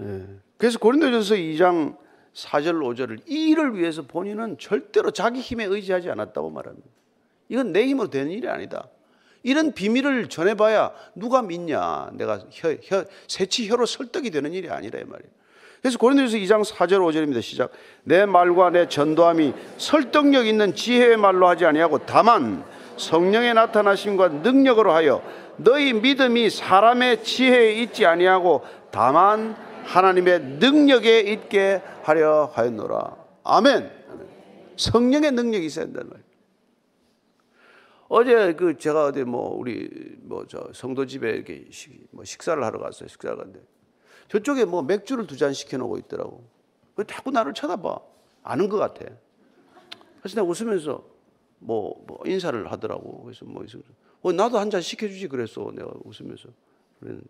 예. 0.01 0.41
그래서 0.57 0.79
고린도전서 0.79 1.35
2장 1.35 2.04
4절 2.35 2.81
5절을 2.81 3.21
이 3.27 3.51
일을 3.51 3.77
위해서 3.77 4.03
본인은 4.03 4.59
절대로 4.59 5.11
자기 5.11 5.41
힘에 5.41 5.65
의지하지 5.65 6.11
않았다고 6.11 6.51
말합니다. 6.51 6.89
이건 7.49 7.73
내 7.73 7.87
힘으로 7.87 8.11
되는 8.11 8.31
일이 8.31 8.49
아니다. 8.49 8.89
이런 9.43 9.73
비밀을 9.73 10.29
전해봐야 10.29 10.93
누가 11.15 11.43
믿냐. 11.43 12.11
내가 12.15 12.41
혀, 12.51 12.75
혀, 12.83 13.05
새치 13.29 13.69
혀로 13.69 13.87
설득이 13.87 14.31
되는 14.31 14.53
일이 14.53 14.71
아니라 14.71 14.99
이 14.99 15.05
말이에요. 15.05 15.31
그래서 15.83 15.99
고린도전서 15.99 16.39
2장 16.39 16.65
4절 16.65 16.99
5절입니다. 17.01 17.43
시작. 17.43 17.71
내 18.05 18.25
말과 18.25 18.71
내 18.71 18.89
전도함이 18.89 19.53
설득력 19.77 20.47
있는 20.47 20.75
지혜의 20.75 21.19
말로 21.19 21.47
하지 21.47 21.67
아니하고 21.67 22.07
다만 22.07 22.65
성령의 22.97 23.53
나타나심과 23.53 24.29
능력으로 24.29 24.93
하여 24.93 25.23
너희 25.57 25.93
믿음이 25.93 26.49
사람의 26.49 27.23
지혜에 27.23 27.75
있지 27.83 28.07
아니하고 28.07 28.65
다만 28.91 29.57
하나님의 29.85 30.41
능력에 30.59 31.21
있게 31.21 31.83
하려 32.03 32.47
하였노라. 32.55 33.17
아멘. 33.45 33.91
성령의 34.77 35.33
능력이 35.33 35.67
있어야 35.67 35.85
된다는 35.85 36.11
말이에요. 36.11 36.25
어제 38.09 38.53
그 38.55 38.77
제가 38.79 39.07
어디 39.07 39.25
뭐 39.25 39.55
우리 39.57 39.89
뭐 40.23 40.45
저 40.49 40.71
성도 40.75 41.07
집에 41.07 41.31
이렇게 41.31 41.67
식, 41.71 42.07
뭐 42.11 42.25
식사를 42.25 42.63
하러 42.63 42.79
갔어요. 42.79 43.09
식사를 43.09 43.37
갔는데 43.37 43.61
저쪽에 44.29 44.65
뭐 44.65 44.83
맥주를 44.83 45.27
두 45.27 45.37
잔 45.37 45.53
시켜놓고 45.53 45.99
있더라고. 45.99 46.45
그 46.95 47.07
자꾸 47.07 47.31
나를 47.31 47.55
쳐다봐. 47.55 47.99
아는 48.43 48.69
것 48.69 48.77
같아. 48.79 49.05
그래서 50.21 50.37
내가 50.37 50.43
웃으면서 50.47 51.05
뭐, 51.59 52.05
뭐 52.07 52.21
인사를 52.27 52.71
하더라고. 52.73 53.23
그래서 53.25 53.45
뭐 53.47 53.65
어, 54.23 54.33
나도 54.33 54.59
한 54.59 54.71
잔 54.71 54.81
시켜주지 54.81 55.29
그랬어. 55.29 55.71
내가 55.75 55.91
웃으면서. 56.05 56.49
그랬는데 57.01 57.27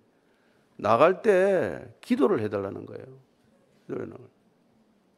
나갈 0.77 1.23
때 1.23 1.87
기도를 2.01 2.41
해달라는 2.41 2.87
거예요. 2.87 3.05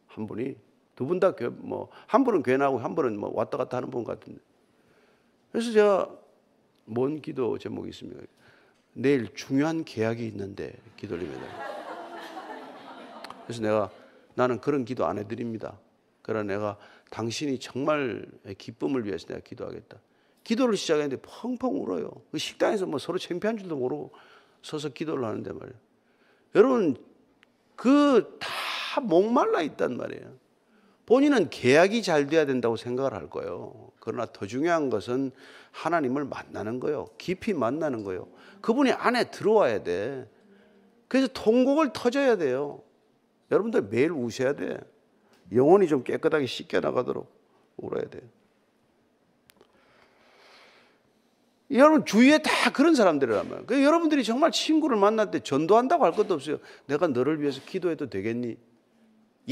한 0.07 0.27
분이 0.27 0.57
두 0.97 1.07
분 1.07 1.21
다 1.21 1.33
뭐 1.61 1.88
한 2.07 2.25
분은 2.25 2.42
괜하고 2.42 2.79
한 2.79 2.95
분은 2.95 3.19
뭐 3.19 3.31
왔다 3.35 3.59
갔다 3.59 3.77
하는 3.77 3.90
분 3.90 4.05
같은데. 4.05 4.40
그래서 5.53 5.71
제가 5.73 6.11
뭔 6.85 7.21
기도 7.21 7.59
제목이 7.59 7.90
있습니까? 7.90 8.23
내일 8.95 9.33
중요한 9.35 9.85
계약이 9.85 10.27
있는데 10.29 10.75
기도리면 10.97 11.38
그래서 13.45 13.62
내가 13.62 13.90
나는 14.35 14.61
그런 14.61 14.85
기도 14.85 15.05
안 15.07 15.19
해드립니다. 15.19 15.79
그러나 16.23 16.55
내가 16.55 16.79
당신이 17.11 17.59
정말 17.59 18.27
기쁨을 18.59 19.05
위해서 19.05 19.27
내가 19.27 19.40
기도하겠다. 19.40 19.99
기도를 20.45 20.77
시작했는데 20.77 21.23
펑펑 21.23 21.83
울어요. 21.83 22.11
그 22.33 22.38
식당에서 22.38 22.87
뭐 22.87 22.99
서로 22.99 23.19
창피한 23.19 23.59
줄도 23.59 23.77
모르고 23.77 24.12
서서 24.62 24.90
기도를 24.90 25.25
하는데 25.25 25.53
말이에요. 25.53 25.79
여러분 26.55 26.97
그 27.77 28.38
다 28.97 29.01
목말라 29.03 29.61
있단 29.62 29.97
말이에요. 29.97 30.33
본인은 31.05 31.51
계약이 31.51 32.03
잘 32.03 32.27
돼야 32.27 32.47
된다고 32.47 32.77
생각을 32.77 33.12
할 33.12 33.29
거예요. 33.31 33.92
그러나 34.01 34.27
더 34.27 34.47
중요한 34.47 34.90
것은 34.90 35.31
하나님을 35.71 36.25
만나는 36.25 36.81
거예요. 36.81 37.07
깊이 37.19 37.53
만나는 37.53 38.03
거예요. 38.03 38.27
그분이 38.61 38.92
안에 38.92 39.31
들어와야 39.31 39.83
돼. 39.83 40.29
그래서 41.07 41.29
통곡을 41.33 41.92
터져야 41.92 42.37
돼요. 42.37 42.83
여러분들 43.51 43.83
매일 43.83 44.11
우셔야 44.11 44.55
돼. 44.55 44.79
영혼이 45.53 45.87
좀 45.87 46.03
깨끗하게 46.03 46.47
씻겨 46.47 46.81
나가도록 46.81 47.31
울어야 47.77 48.05
돼요. 48.09 48.23
여러분 51.73 52.05
주위에 52.05 52.39
다 52.39 52.71
그런 52.71 52.95
사람들이란 52.95 53.49
말이에요. 53.49 53.85
여러분들이 53.85 54.23
정말 54.23 54.53
친구를 54.53 54.97
만날 54.97 55.31
때 55.31 55.41
전도한다고 55.41 56.05
할 56.05 56.13
것도 56.13 56.35
없어요. 56.35 56.59
내가 56.87 57.09
너를 57.09 57.41
위해서 57.41 57.61
기도해도 57.65 58.09
되겠니? 58.09 58.57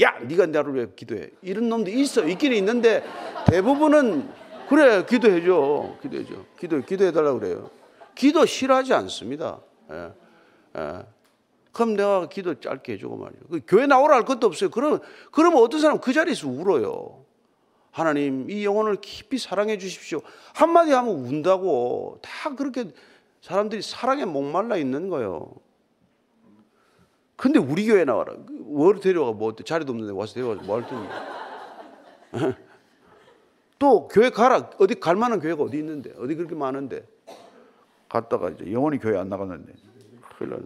야, 0.01 0.17
네가 0.19 0.45
나를 0.47 0.75
위해 0.75 0.87
기도해. 0.95 1.29
이런 1.41 1.69
놈도 1.69 1.91
있어. 1.91 2.25
있긴 2.27 2.53
있는데 2.53 3.03
대부분은 3.47 4.29
그래 4.69 5.05
기도해 5.05 5.43
줘, 5.45 5.95
기도해 6.01 6.25
줘, 6.25 6.33
기도 6.59 6.81
기도해 6.81 7.11
달라 7.11 7.33
그래요. 7.33 7.69
기도 8.15 8.45
싫어하지 8.45 8.93
않습니다. 8.93 9.59
예, 9.91 10.11
예. 10.77 11.05
그럼 11.71 11.95
내가 11.95 12.29
기도 12.29 12.59
짧게 12.59 12.93
해주고 12.93 13.17
말이에요. 13.17 13.41
그 13.51 13.61
교회 13.67 13.85
나오라 13.85 14.15
할 14.15 14.23
것도 14.23 14.47
없어요. 14.47 14.69
그럼 14.69 14.99
그러면 15.31 15.61
어떤 15.61 15.81
사람 15.81 15.99
그 15.99 16.13
자리에서 16.13 16.47
울어요. 16.47 17.24
하나님 17.95 18.49
이 18.49 18.65
영혼을 18.65 18.97
깊이 18.97 19.37
사랑해 19.37 19.77
주십시오. 19.77 20.19
한마디 20.53 20.91
하면 20.91 21.15
운다고 21.15 22.19
다 22.21 22.53
그렇게 22.53 22.91
사람들이 23.41 23.81
사랑에 23.81 24.25
목말라 24.25 24.75
있는 24.75 25.07
거예요. 25.07 25.53
근데 27.37 27.57
우리 27.57 27.85
교회 27.85 28.03
나와라. 28.03 28.33
뭘 28.49 28.99
데려가 28.99 29.31
뭐? 29.31 29.55
자리도 29.55 29.93
없는데 29.93 30.11
와서 30.11 30.33
데려가 30.33 30.61
뭐할 30.63 30.85
텐데. 30.85 32.57
또 33.79 34.09
교회 34.09 34.29
가라. 34.29 34.71
어디 34.77 34.95
갈 34.95 35.15
만한 35.15 35.39
교회가 35.39 35.63
어디 35.63 35.77
있는데? 35.77 36.11
어디 36.17 36.35
그렇게 36.35 36.53
많은데? 36.53 37.07
갔다가 38.09 38.49
이제 38.49 38.73
영원히 38.73 38.99
교회 38.99 39.17
안 39.17 39.29
나갔는데. 39.29 39.71
큰일 40.37 40.49
났네. 40.51 40.65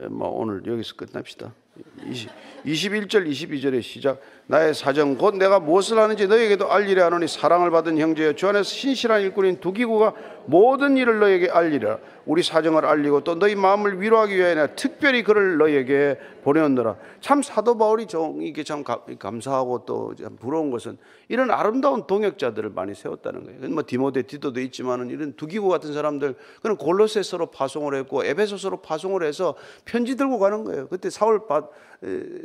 예, 0.00 0.06
뭐 0.08 0.28
오늘 0.30 0.66
여기서 0.66 0.96
끝납시다. 0.96 1.54
20, 2.04 2.30
21절 2.64 3.28
22절의 3.30 3.82
시작. 3.82 4.20
나의 4.48 4.74
사정 4.74 5.16
곧 5.16 5.36
내가 5.36 5.58
무엇을 5.58 5.98
하는지 5.98 6.28
너에게도 6.28 6.70
알리려 6.70 7.06
하노니 7.06 7.26
사랑을 7.26 7.70
받은 7.70 7.98
형제여 7.98 8.34
주 8.34 8.46
안에서 8.48 8.62
신실한 8.62 9.22
일꾼인 9.22 9.60
두기구가 9.60 10.14
모든 10.46 10.96
일을 10.96 11.18
너에게 11.18 11.50
알리라. 11.50 11.98
우리 12.24 12.42
사정을 12.42 12.84
알리고 12.84 13.22
또 13.22 13.36
너희 13.36 13.54
마음을 13.54 14.00
위로하기 14.00 14.36
위하여 14.36 14.54
내가 14.54 14.74
특별히 14.74 15.22
그를 15.24 15.58
너에게 15.58 16.18
보내었노라. 16.42 16.96
참 17.20 17.42
사도 17.42 17.76
바울이 17.76 18.06
좀 18.06 18.42
이게 18.42 18.62
참 18.62 18.84
감사하고 18.84 19.84
또 19.84 20.14
부러운 20.38 20.70
것은 20.70 20.98
이런 21.28 21.50
아름다운 21.50 22.06
동역자들을 22.06 22.70
많이 22.70 22.94
세웠다는 22.94 23.44
거예요. 23.44 23.74
뭐 23.74 23.82
디모데 23.84 24.22
디도도 24.22 24.60
있지만은 24.60 25.10
이런 25.10 25.34
두기구 25.34 25.68
같은 25.68 25.92
사람들 25.92 26.36
그는 26.62 26.76
골로새서로 26.76 27.46
파송을 27.46 27.96
했고 27.96 28.24
에베소서로 28.24 28.80
파송을 28.80 29.24
해서 29.24 29.54
편지 29.84 30.16
들고 30.16 30.38
가는 30.38 30.62
거예요. 30.62 30.86
그때 30.86 31.10
사울 31.10 31.46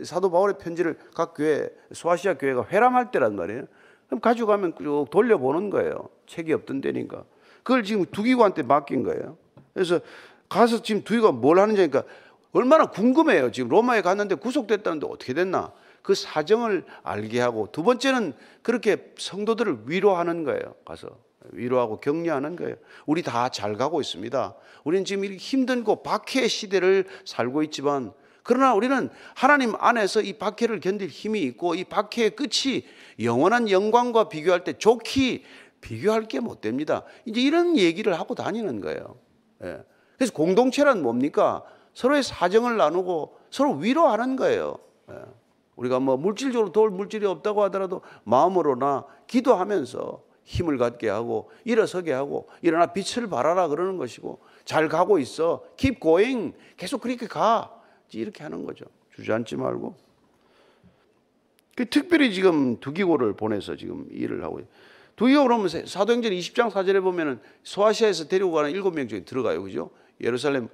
사도 0.04 0.32
바울의 0.32 0.56
편지를 0.60 0.98
각 1.14 1.34
교회 1.36 1.70
소아시아 1.92 2.36
교회가 2.36 2.68
회람할 2.70 3.12
때란 3.12 3.36
말이에요. 3.36 3.66
그럼 4.08 4.20
가져가면 4.20 4.74
쭉 4.78 5.08
돌려보는 5.10 5.70
거예요. 5.70 6.10
책이 6.28 6.52
없던 6.54 6.82
데니까. 6.82 7.24
그걸 7.64 7.84
지금 7.84 8.06
두기관한테 8.06 8.64
맡긴 8.64 9.04
거예요. 9.04 9.38
그래서 9.74 10.00
가서 10.50 10.82
지금 10.82 11.04
두기가 11.04 11.32
뭘 11.32 11.60
하는지 11.60 11.82
니까 11.82 12.04
얼마나 12.52 12.88
궁금해요. 12.88 13.52
지금 13.52 13.70
로마에 13.70 14.02
갔는데 14.02 14.36
구속됐다는데 14.36 15.08
어떻게 15.10 15.34
됐나? 15.34 15.72
그 16.02 16.16
사정을 16.16 16.84
알게 17.04 17.40
하고 17.40 17.70
두 17.72 17.84
번째는 17.84 18.34
그렇게 18.64 19.14
성도들을 19.18 19.84
위로하는 19.86 20.44
거예요. 20.44 20.76
가서 20.84 21.08
위로하고 21.52 22.00
격려하는 22.00 22.56
거예요. 22.56 22.76
우리 23.06 23.22
다 23.24 23.50
잘 23.50 23.76
가고 23.76 24.02
있습니다. 24.02 24.56
우리는 24.84 25.06
지금 25.06 25.24
이렇게 25.24 25.38
힘든 25.38 25.84
고 25.84 26.04
박해 26.04 26.48
시대를 26.48 27.06
살고 27.26 27.64
있지만 27.64 28.12
그러나 28.52 28.74
우리는 28.74 29.10
하나님 29.34 29.76
안에서 29.80 30.20
이 30.20 30.34
박해를 30.34 30.82
견딜 30.82 31.08
힘이 31.08 31.40
있고 31.44 31.74
이 31.74 31.86
박해의 31.86 32.32
끝이 32.32 32.84
영원한 33.22 33.70
영광과 33.70 34.28
비교할 34.28 34.66
때 34.66 34.74
좋기 34.74 35.46
비교할 35.80 36.28
게 36.28 36.42
못 36.42 36.60
됩니다. 36.60 37.04
이제 37.24 37.40
이런 37.40 37.78
얘기를 37.78 38.20
하고 38.20 38.36
다니는 38.36 38.82
거예요. 38.82 39.16
예. 39.64 39.82
그래서 40.18 40.34
공동체란 40.34 41.02
뭡니까? 41.02 41.64
서로의 41.94 42.24
사정을 42.24 42.76
나누고 42.76 43.38
서로 43.50 43.76
위로하는 43.76 44.36
거예요. 44.36 44.80
예. 45.10 45.16
우리가 45.78 46.02
뭐 46.02 46.18
물질적으로 46.18 46.74
도울 46.74 46.90
물질이 46.90 47.26
없다고 47.26 47.64
하더라도 47.64 48.02
마음으로나 48.26 49.06
기도하면서 49.28 50.24
힘을 50.44 50.78
갖게 50.78 51.08
하고 51.08 51.50
일어서게 51.64 52.12
하고 52.12 52.50
일어나 52.62 52.88
빛을 52.88 53.30
발하라 53.30 53.70
그러는 53.70 53.96
것이고 53.96 54.42
잘 54.66 54.90
가고 54.90 55.20
있어. 55.20 55.64
keep 55.78 56.02
going. 56.02 56.54
계속 56.76 57.00
그렇게 57.00 57.28
가. 57.28 57.78
이렇게 58.20 58.44
하는 58.44 58.66
거죠. 58.66 58.86
주저앉지 59.16 59.56
말고. 59.56 59.96
그 61.76 61.86
특별히 61.86 62.34
지금 62.34 62.80
두기고를 62.80 63.34
보내서 63.34 63.76
지금 63.76 64.08
일을 64.12 64.44
하고 64.44 64.62
두기고 65.22 65.44
그러면 65.44 65.70
사도행전 65.70 66.32
20장 66.32 66.72
4절에 66.72 67.00
보면은 67.04 67.40
소아시아에서 67.62 68.28
데리고 68.28 68.52
가는 68.52 68.72
일곱 68.72 68.96
명 68.96 69.08
중에 69.08 69.20
들어가요. 69.20 69.62
그죠? 69.62 69.92
예루살렘 70.20 70.68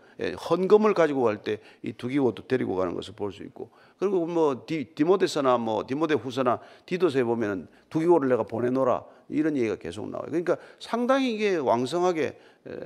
헌금을 0.49 0.93
가지고 0.93 1.23
갈 1.23 1.37
때 1.43 1.59
이 1.83 1.91
두기고도 1.93 2.47
데리고 2.47 2.75
가는 2.75 2.93
것을 2.95 3.13
볼 3.13 3.31
수 3.33 3.43
있고 3.43 3.69
그리고 3.99 4.25
뭐 4.25 4.63
디, 4.65 4.85
디모데서나 4.95 5.57
뭐 5.57 5.85
디모데 5.85 6.13
후서나 6.15 6.59
디도서에 6.85 7.23
보면은 7.23 7.67
두기고를 7.89 8.29
내가 8.29 8.43
보내노라 8.43 9.03
이런 9.29 9.57
얘기가 9.57 9.75
계속 9.75 10.09
나와요. 10.09 10.27
그러니까 10.29 10.55
상당히 10.79 11.33
이게 11.33 11.57
왕성하게 11.57 12.39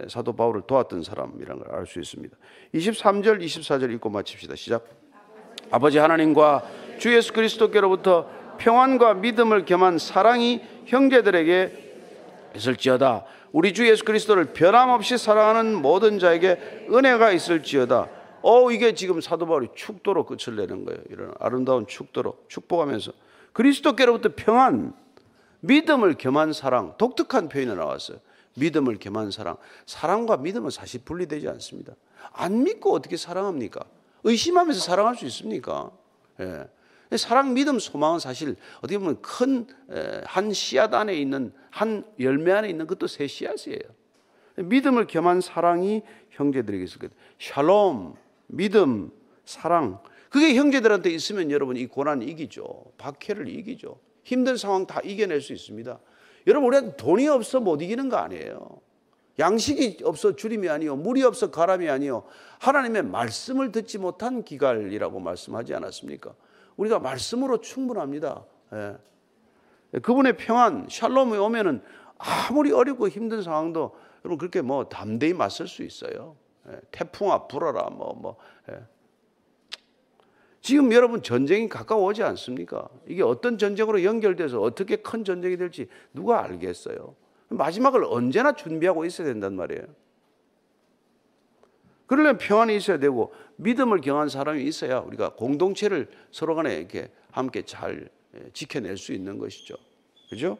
사도 0.09 0.33
바울을 0.33 0.63
도왔던 0.65 1.03
사람이라는 1.03 1.63
걸 1.63 1.75
알 1.75 1.85
수 1.85 1.99
있습니다. 1.99 2.35
23절, 2.73 3.39
24절 3.43 3.93
읽고 3.93 4.09
마칩시다. 4.09 4.55
시작. 4.55 4.87
아버지 5.69 5.99
하나님과 5.99 6.63
주 6.97 7.15
예수 7.15 7.33
그리스도께로부터 7.33 8.40
평안과 8.61 9.15
믿음을 9.15 9.65
겸한 9.65 9.97
사랑이 9.97 10.61
형제들에게 10.85 11.93
있을지어다. 12.55 13.25
우리 13.51 13.73
주 13.73 13.87
예수 13.89 14.05
그리스도를 14.05 14.53
변함없이 14.53 15.17
사랑하는 15.17 15.81
모든 15.81 16.19
자에게 16.19 16.87
은혜가 16.91 17.31
있을지어다. 17.31 18.07
어 18.43 18.71
이게 18.71 18.93
지금 18.93 19.19
사도 19.19 19.47
바울이 19.47 19.69
축도로 19.75 20.25
끝을 20.25 20.55
내는 20.55 20.85
거예요. 20.85 21.01
이런 21.09 21.33
아름다운 21.39 21.87
축도로 21.87 22.37
축복하면서 22.47 23.11
그리스도께로부터 23.53 24.29
평안, 24.35 24.93
믿음을 25.61 26.13
겸한 26.13 26.53
사랑, 26.53 26.95
독특한 26.97 27.49
표현이 27.49 27.73
나왔어요. 27.75 28.19
믿음을 28.55 28.97
겸한 28.99 29.31
사랑. 29.31 29.57
사랑과 29.85 30.37
믿음은 30.37 30.69
사실 30.69 31.01
분리되지 31.03 31.47
않습니다. 31.49 31.93
안 32.31 32.63
믿고 32.63 32.93
어떻게 32.93 33.17
사랑합니까? 33.17 33.81
의심하면서 34.23 34.79
사랑할 34.79 35.15
수 35.15 35.25
있습니까? 35.25 35.89
예. 36.39 36.65
사랑, 37.17 37.53
믿음, 37.53 37.79
소망은 37.79 38.19
사실 38.19 38.55
어떻게 38.79 38.97
보면 38.97 39.21
큰 39.21 39.67
한 40.25 40.53
씨앗 40.53 40.93
안에 40.93 41.15
있는 41.15 41.53
한 41.69 42.03
열매 42.19 42.51
안에 42.51 42.69
있는 42.69 42.87
것도 42.87 43.07
새 43.07 43.27
씨앗이에요. 43.27 43.81
믿음을 44.55 45.07
겸한 45.07 45.41
사랑이 45.41 46.03
형제들에게 46.31 46.83
있을 46.83 46.99
거예요. 46.99 47.11
샬롬, 47.39 48.15
믿음, 48.47 49.11
사랑. 49.45 49.99
그게 50.29 50.55
형제들한테 50.55 51.09
있으면 51.09 51.51
여러분 51.51 51.77
이 51.77 51.85
고난 51.87 52.21
이기죠. 52.21 52.93
박해를 52.97 53.47
이기죠. 53.49 53.99
힘든 54.23 54.55
상황 54.57 54.85
다 54.85 55.01
이겨낼 55.03 55.41
수 55.41 55.53
있습니다. 55.53 55.99
여러분 56.47 56.67
우리가 56.73 56.95
돈이 56.95 57.27
없어 57.27 57.59
못 57.59 57.81
이기는 57.81 58.09
거 58.09 58.17
아니에요. 58.17 58.79
양식이 59.39 60.03
없어 60.03 60.35
주림이 60.35 60.69
아니요 60.69 60.97
물이 60.97 61.23
없어 61.23 61.51
가람이 61.51 61.89
아니요 61.89 62.23
하나님의 62.59 63.03
말씀을 63.03 63.71
듣지 63.71 63.97
못한 63.97 64.43
기갈이라고 64.43 65.19
말씀하지 65.19 65.73
않았습니까? 65.73 66.33
우리가 66.77 66.99
말씀으로 66.99 67.61
충분합니다. 67.61 68.45
예. 68.73 69.99
그분의 69.99 70.37
평안, 70.37 70.87
샬롬이 70.89 71.37
오면은 71.37 71.81
아무리 72.17 72.71
어렵고 72.71 73.07
힘든 73.09 73.41
상황도 73.41 73.95
여러분 74.23 74.37
그렇게 74.37 74.61
뭐 74.61 74.87
담대히 74.87 75.33
맞설 75.33 75.67
수 75.67 75.83
있어요. 75.83 76.35
예. 76.69 76.79
태풍아 76.91 77.47
불어라 77.47 77.89
뭐 77.89 78.13
뭐. 78.13 78.37
예. 78.69 78.79
지금 80.61 80.93
여러분 80.93 81.23
전쟁이 81.23 81.67
가까워오지 81.67 82.21
않습니까? 82.21 82.87
이게 83.07 83.23
어떤 83.23 83.57
전쟁으로 83.57 84.03
연결돼서 84.03 84.61
어떻게 84.61 84.97
큰 84.97 85.23
전쟁이 85.23 85.57
될지 85.57 85.89
누가 86.13 86.43
알겠어요? 86.43 87.15
마지막을 87.49 88.05
언제나 88.05 88.53
준비하고 88.53 89.03
있어야 89.05 89.27
된단 89.27 89.55
말이에요. 89.55 89.83
그러려면 92.11 92.37
평안이 92.39 92.75
있어야 92.75 92.99
되고 92.99 93.33
믿음을 93.55 94.01
경한 94.01 94.27
사람이 94.27 94.65
있어야 94.65 94.99
우리가 94.99 95.29
공동체를 95.35 96.09
서로 96.29 96.55
간에 96.55 96.75
이렇게 96.75 97.09
함께 97.31 97.61
잘 97.61 98.09
예, 98.35 98.49
지켜낼 98.51 98.97
수 98.97 99.13
있는 99.13 99.37
것이죠. 99.37 99.75
그죠? 100.29 100.57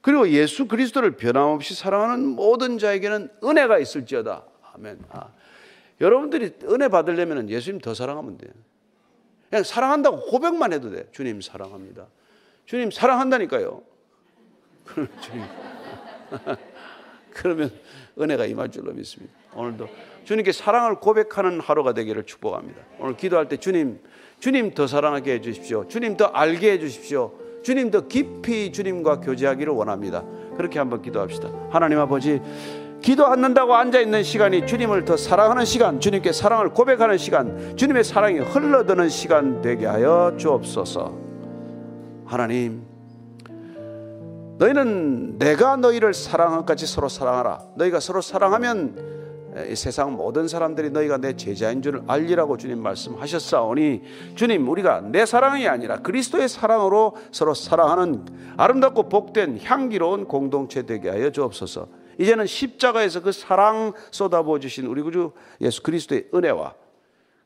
그리고 0.00 0.26
예수 0.30 0.66
그리스도를 0.66 1.18
변함없이 1.18 1.74
사랑하는 1.74 2.28
모든 2.28 2.78
자에게는 2.78 3.28
은혜가 3.44 3.78
있을지어다. 3.78 4.46
아멘. 4.72 5.00
아. 5.10 5.34
여러분들이 6.00 6.54
은혜 6.64 6.88
받으려면 6.88 7.50
예수님 7.50 7.82
더 7.82 7.92
사랑하면 7.92 8.38
돼요. 8.38 8.50
그냥 9.50 9.64
사랑한다고 9.64 10.30
고백만 10.30 10.72
해도 10.72 10.90
돼. 10.90 11.10
주님 11.12 11.42
사랑합니다. 11.42 12.06
주님 12.64 12.90
사랑한다니까요. 12.90 13.82
주님. 15.20 15.44
그러면 17.38 17.70
은혜가 18.20 18.46
임할 18.46 18.68
줄로 18.70 18.92
믿습니다. 18.92 19.32
오늘도 19.54 19.88
주님께 20.24 20.50
사랑을 20.52 20.96
고백하는 20.96 21.60
하루가 21.60 21.92
되기를 21.92 22.24
축복합니다. 22.24 22.80
오늘 22.98 23.16
기도할 23.16 23.48
때 23.48 23.56
주님, 23.56 24.00
주님 24.40 24.74
더 24.74 24.86
사랑하게 24.86 25.34
해 25.34 25.40
주십시오. 25.40 25.86
주님 25.86 26.16
더 26.16 26.26
알게 26.26 26.72
해 26.72 26.78
주십시오. 26.78 27.32
주님 27.62 27.90
더 27.90 28.08
깊이 28.08 28.72
주님과 28.72 29.20
교제하기를 29.20 29.72
원합니다. 29.72 30.24
그렇게 30.56 30.80
한번 30.80 31.00
기도합시다. 31.00 31.48
하나님 31.70 32.00
아버지, 32.00 32.40
기도 33.00 33.26
않는다고 33.26 33.76
앉아 33.76 34.00
있는 34.00 34.24
시간이 34.24 34.66
주님을 34.66 35.04
더 35.04 35.16
사랑하는 35.16 35.64
시간, 35.64 36.00
주님께 36.00 36.32
사랑을 36.32 36.70
고백하는 36.70 37.18
시간, 37.18 37.76
주님의 37.76 38.02
사랑이 38.02 38.40
흘러드는 38.40 39.08
시간 39.08 39.62
되게 39.62 39.86
하여 39.86 40.34
주옵소서. 40.36 41.16
하나님, 42.26 42.87
너희는 44.58 45.38
내가 45.38 45.76
너희를 45.76 46.12
사랑한 46.14 46.66
같이 46.66 46.86
서로 46.86 47.08
사랑하라. 47.08 47.60
너희가 47.76 48.00
서로 48.00 48.20
사랑하면 48.20 49.18
이 49.70 49.74
세상 49.74 50.14
모든 50.14 50.46
사람들이 50.46 50.90
너희가 50.90 51.18
내 51.18 51.34
제자인 51.34 51.80
줄 51.80 52.02
알리라고 52.06 52.56
주님 52.56 52.82
말씀하셨사오니 52.82 54.02
주님 54.34 54.68
우리가 54.68 55.00
내 55.00 55.26
사랑이 55.26 55.66
아니라 55.66 55.98
그리스도의 55.98 56.48
사랑으로 56.48 57.16
서로 57.32 57.54
사랑하는 57.54 58.26
아름답고 58.56 59.08
복된 59.08 59.60
향기로운 59.62 60.26
공동체 60.26 60.82
되게 60.82 61.08
하여 61.08 61.30
주옵소서. 61.30 61.88
이제는 62.18 62.46
십자가에서 62.46 63.22
그 63.22 63.30
사랑 63.30 63.92
쏟아부어 64.10 64.58
주신 64.58 64.86
우리 64.86 65.02
구주 65.02 65.32
예수 65.60 65.82
그리스도의 65.82 66.28
은혜와 66.34 66.74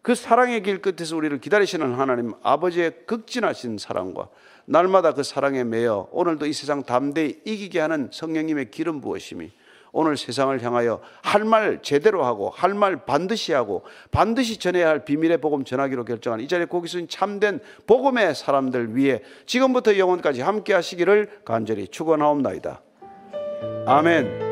그 0.03 0.15
사랑의 0.17 0.63
길 0.63 0.83
끝에서 0.83 1.17
우리를 1.17 1.39
기다리시는 1.41 1.95
하나님 1.95 2.33
아버지의 2.43 3.07
극진하신 3.07 3.79
사랑과 3.79 4.29
날마다 4.65 5.15
그 5.15 5.23
사랑에 5.23 5.65
매여 5.65 6.09
오늘도 6.11 6.47
이 6.47 6.53
세상 6.53 6.83
담대히 6.83 7.41
이기게 7.45 7.81
하는 7.81 8.11
성령님의 8.13 8.71
기름 8.71 9.01
부으심이 9.01 9.53
오늘 9.93 10.17
세상을 10.17 10.61
향하여 10.63 11.01
할 11.23 11.45
말 11.45 11.81
제대로 11.83 12.25
하고 12.25 12.51
할 12.51 12.75
말 12.75 13.05
반드시 13.05 13.53
하고 13.53 13.85
반드시 14.11 14.59
전해야 14.59 14.89
할 14.89 15.05
비밀의 15.05 15.39
복음 15.39 15.65
전하기로 15.65 16.05
결정한 16.05 16.41
이 16.41 16.49
자리에 16.49 16.67
있 16.67 17.11
참된 17.11 17.61
복음의 17.87 18.35
사람들 18.35 18.97
위해 18.97 19.23
지금부터 19.47 19.99
영원까지 19.99 20.41
함께 20.41 20.73
하시기를 20.73 21.43
간절히 21.45 21.89
축원하옵나이다. 21.89 22.81
아멘. 23.87 24.52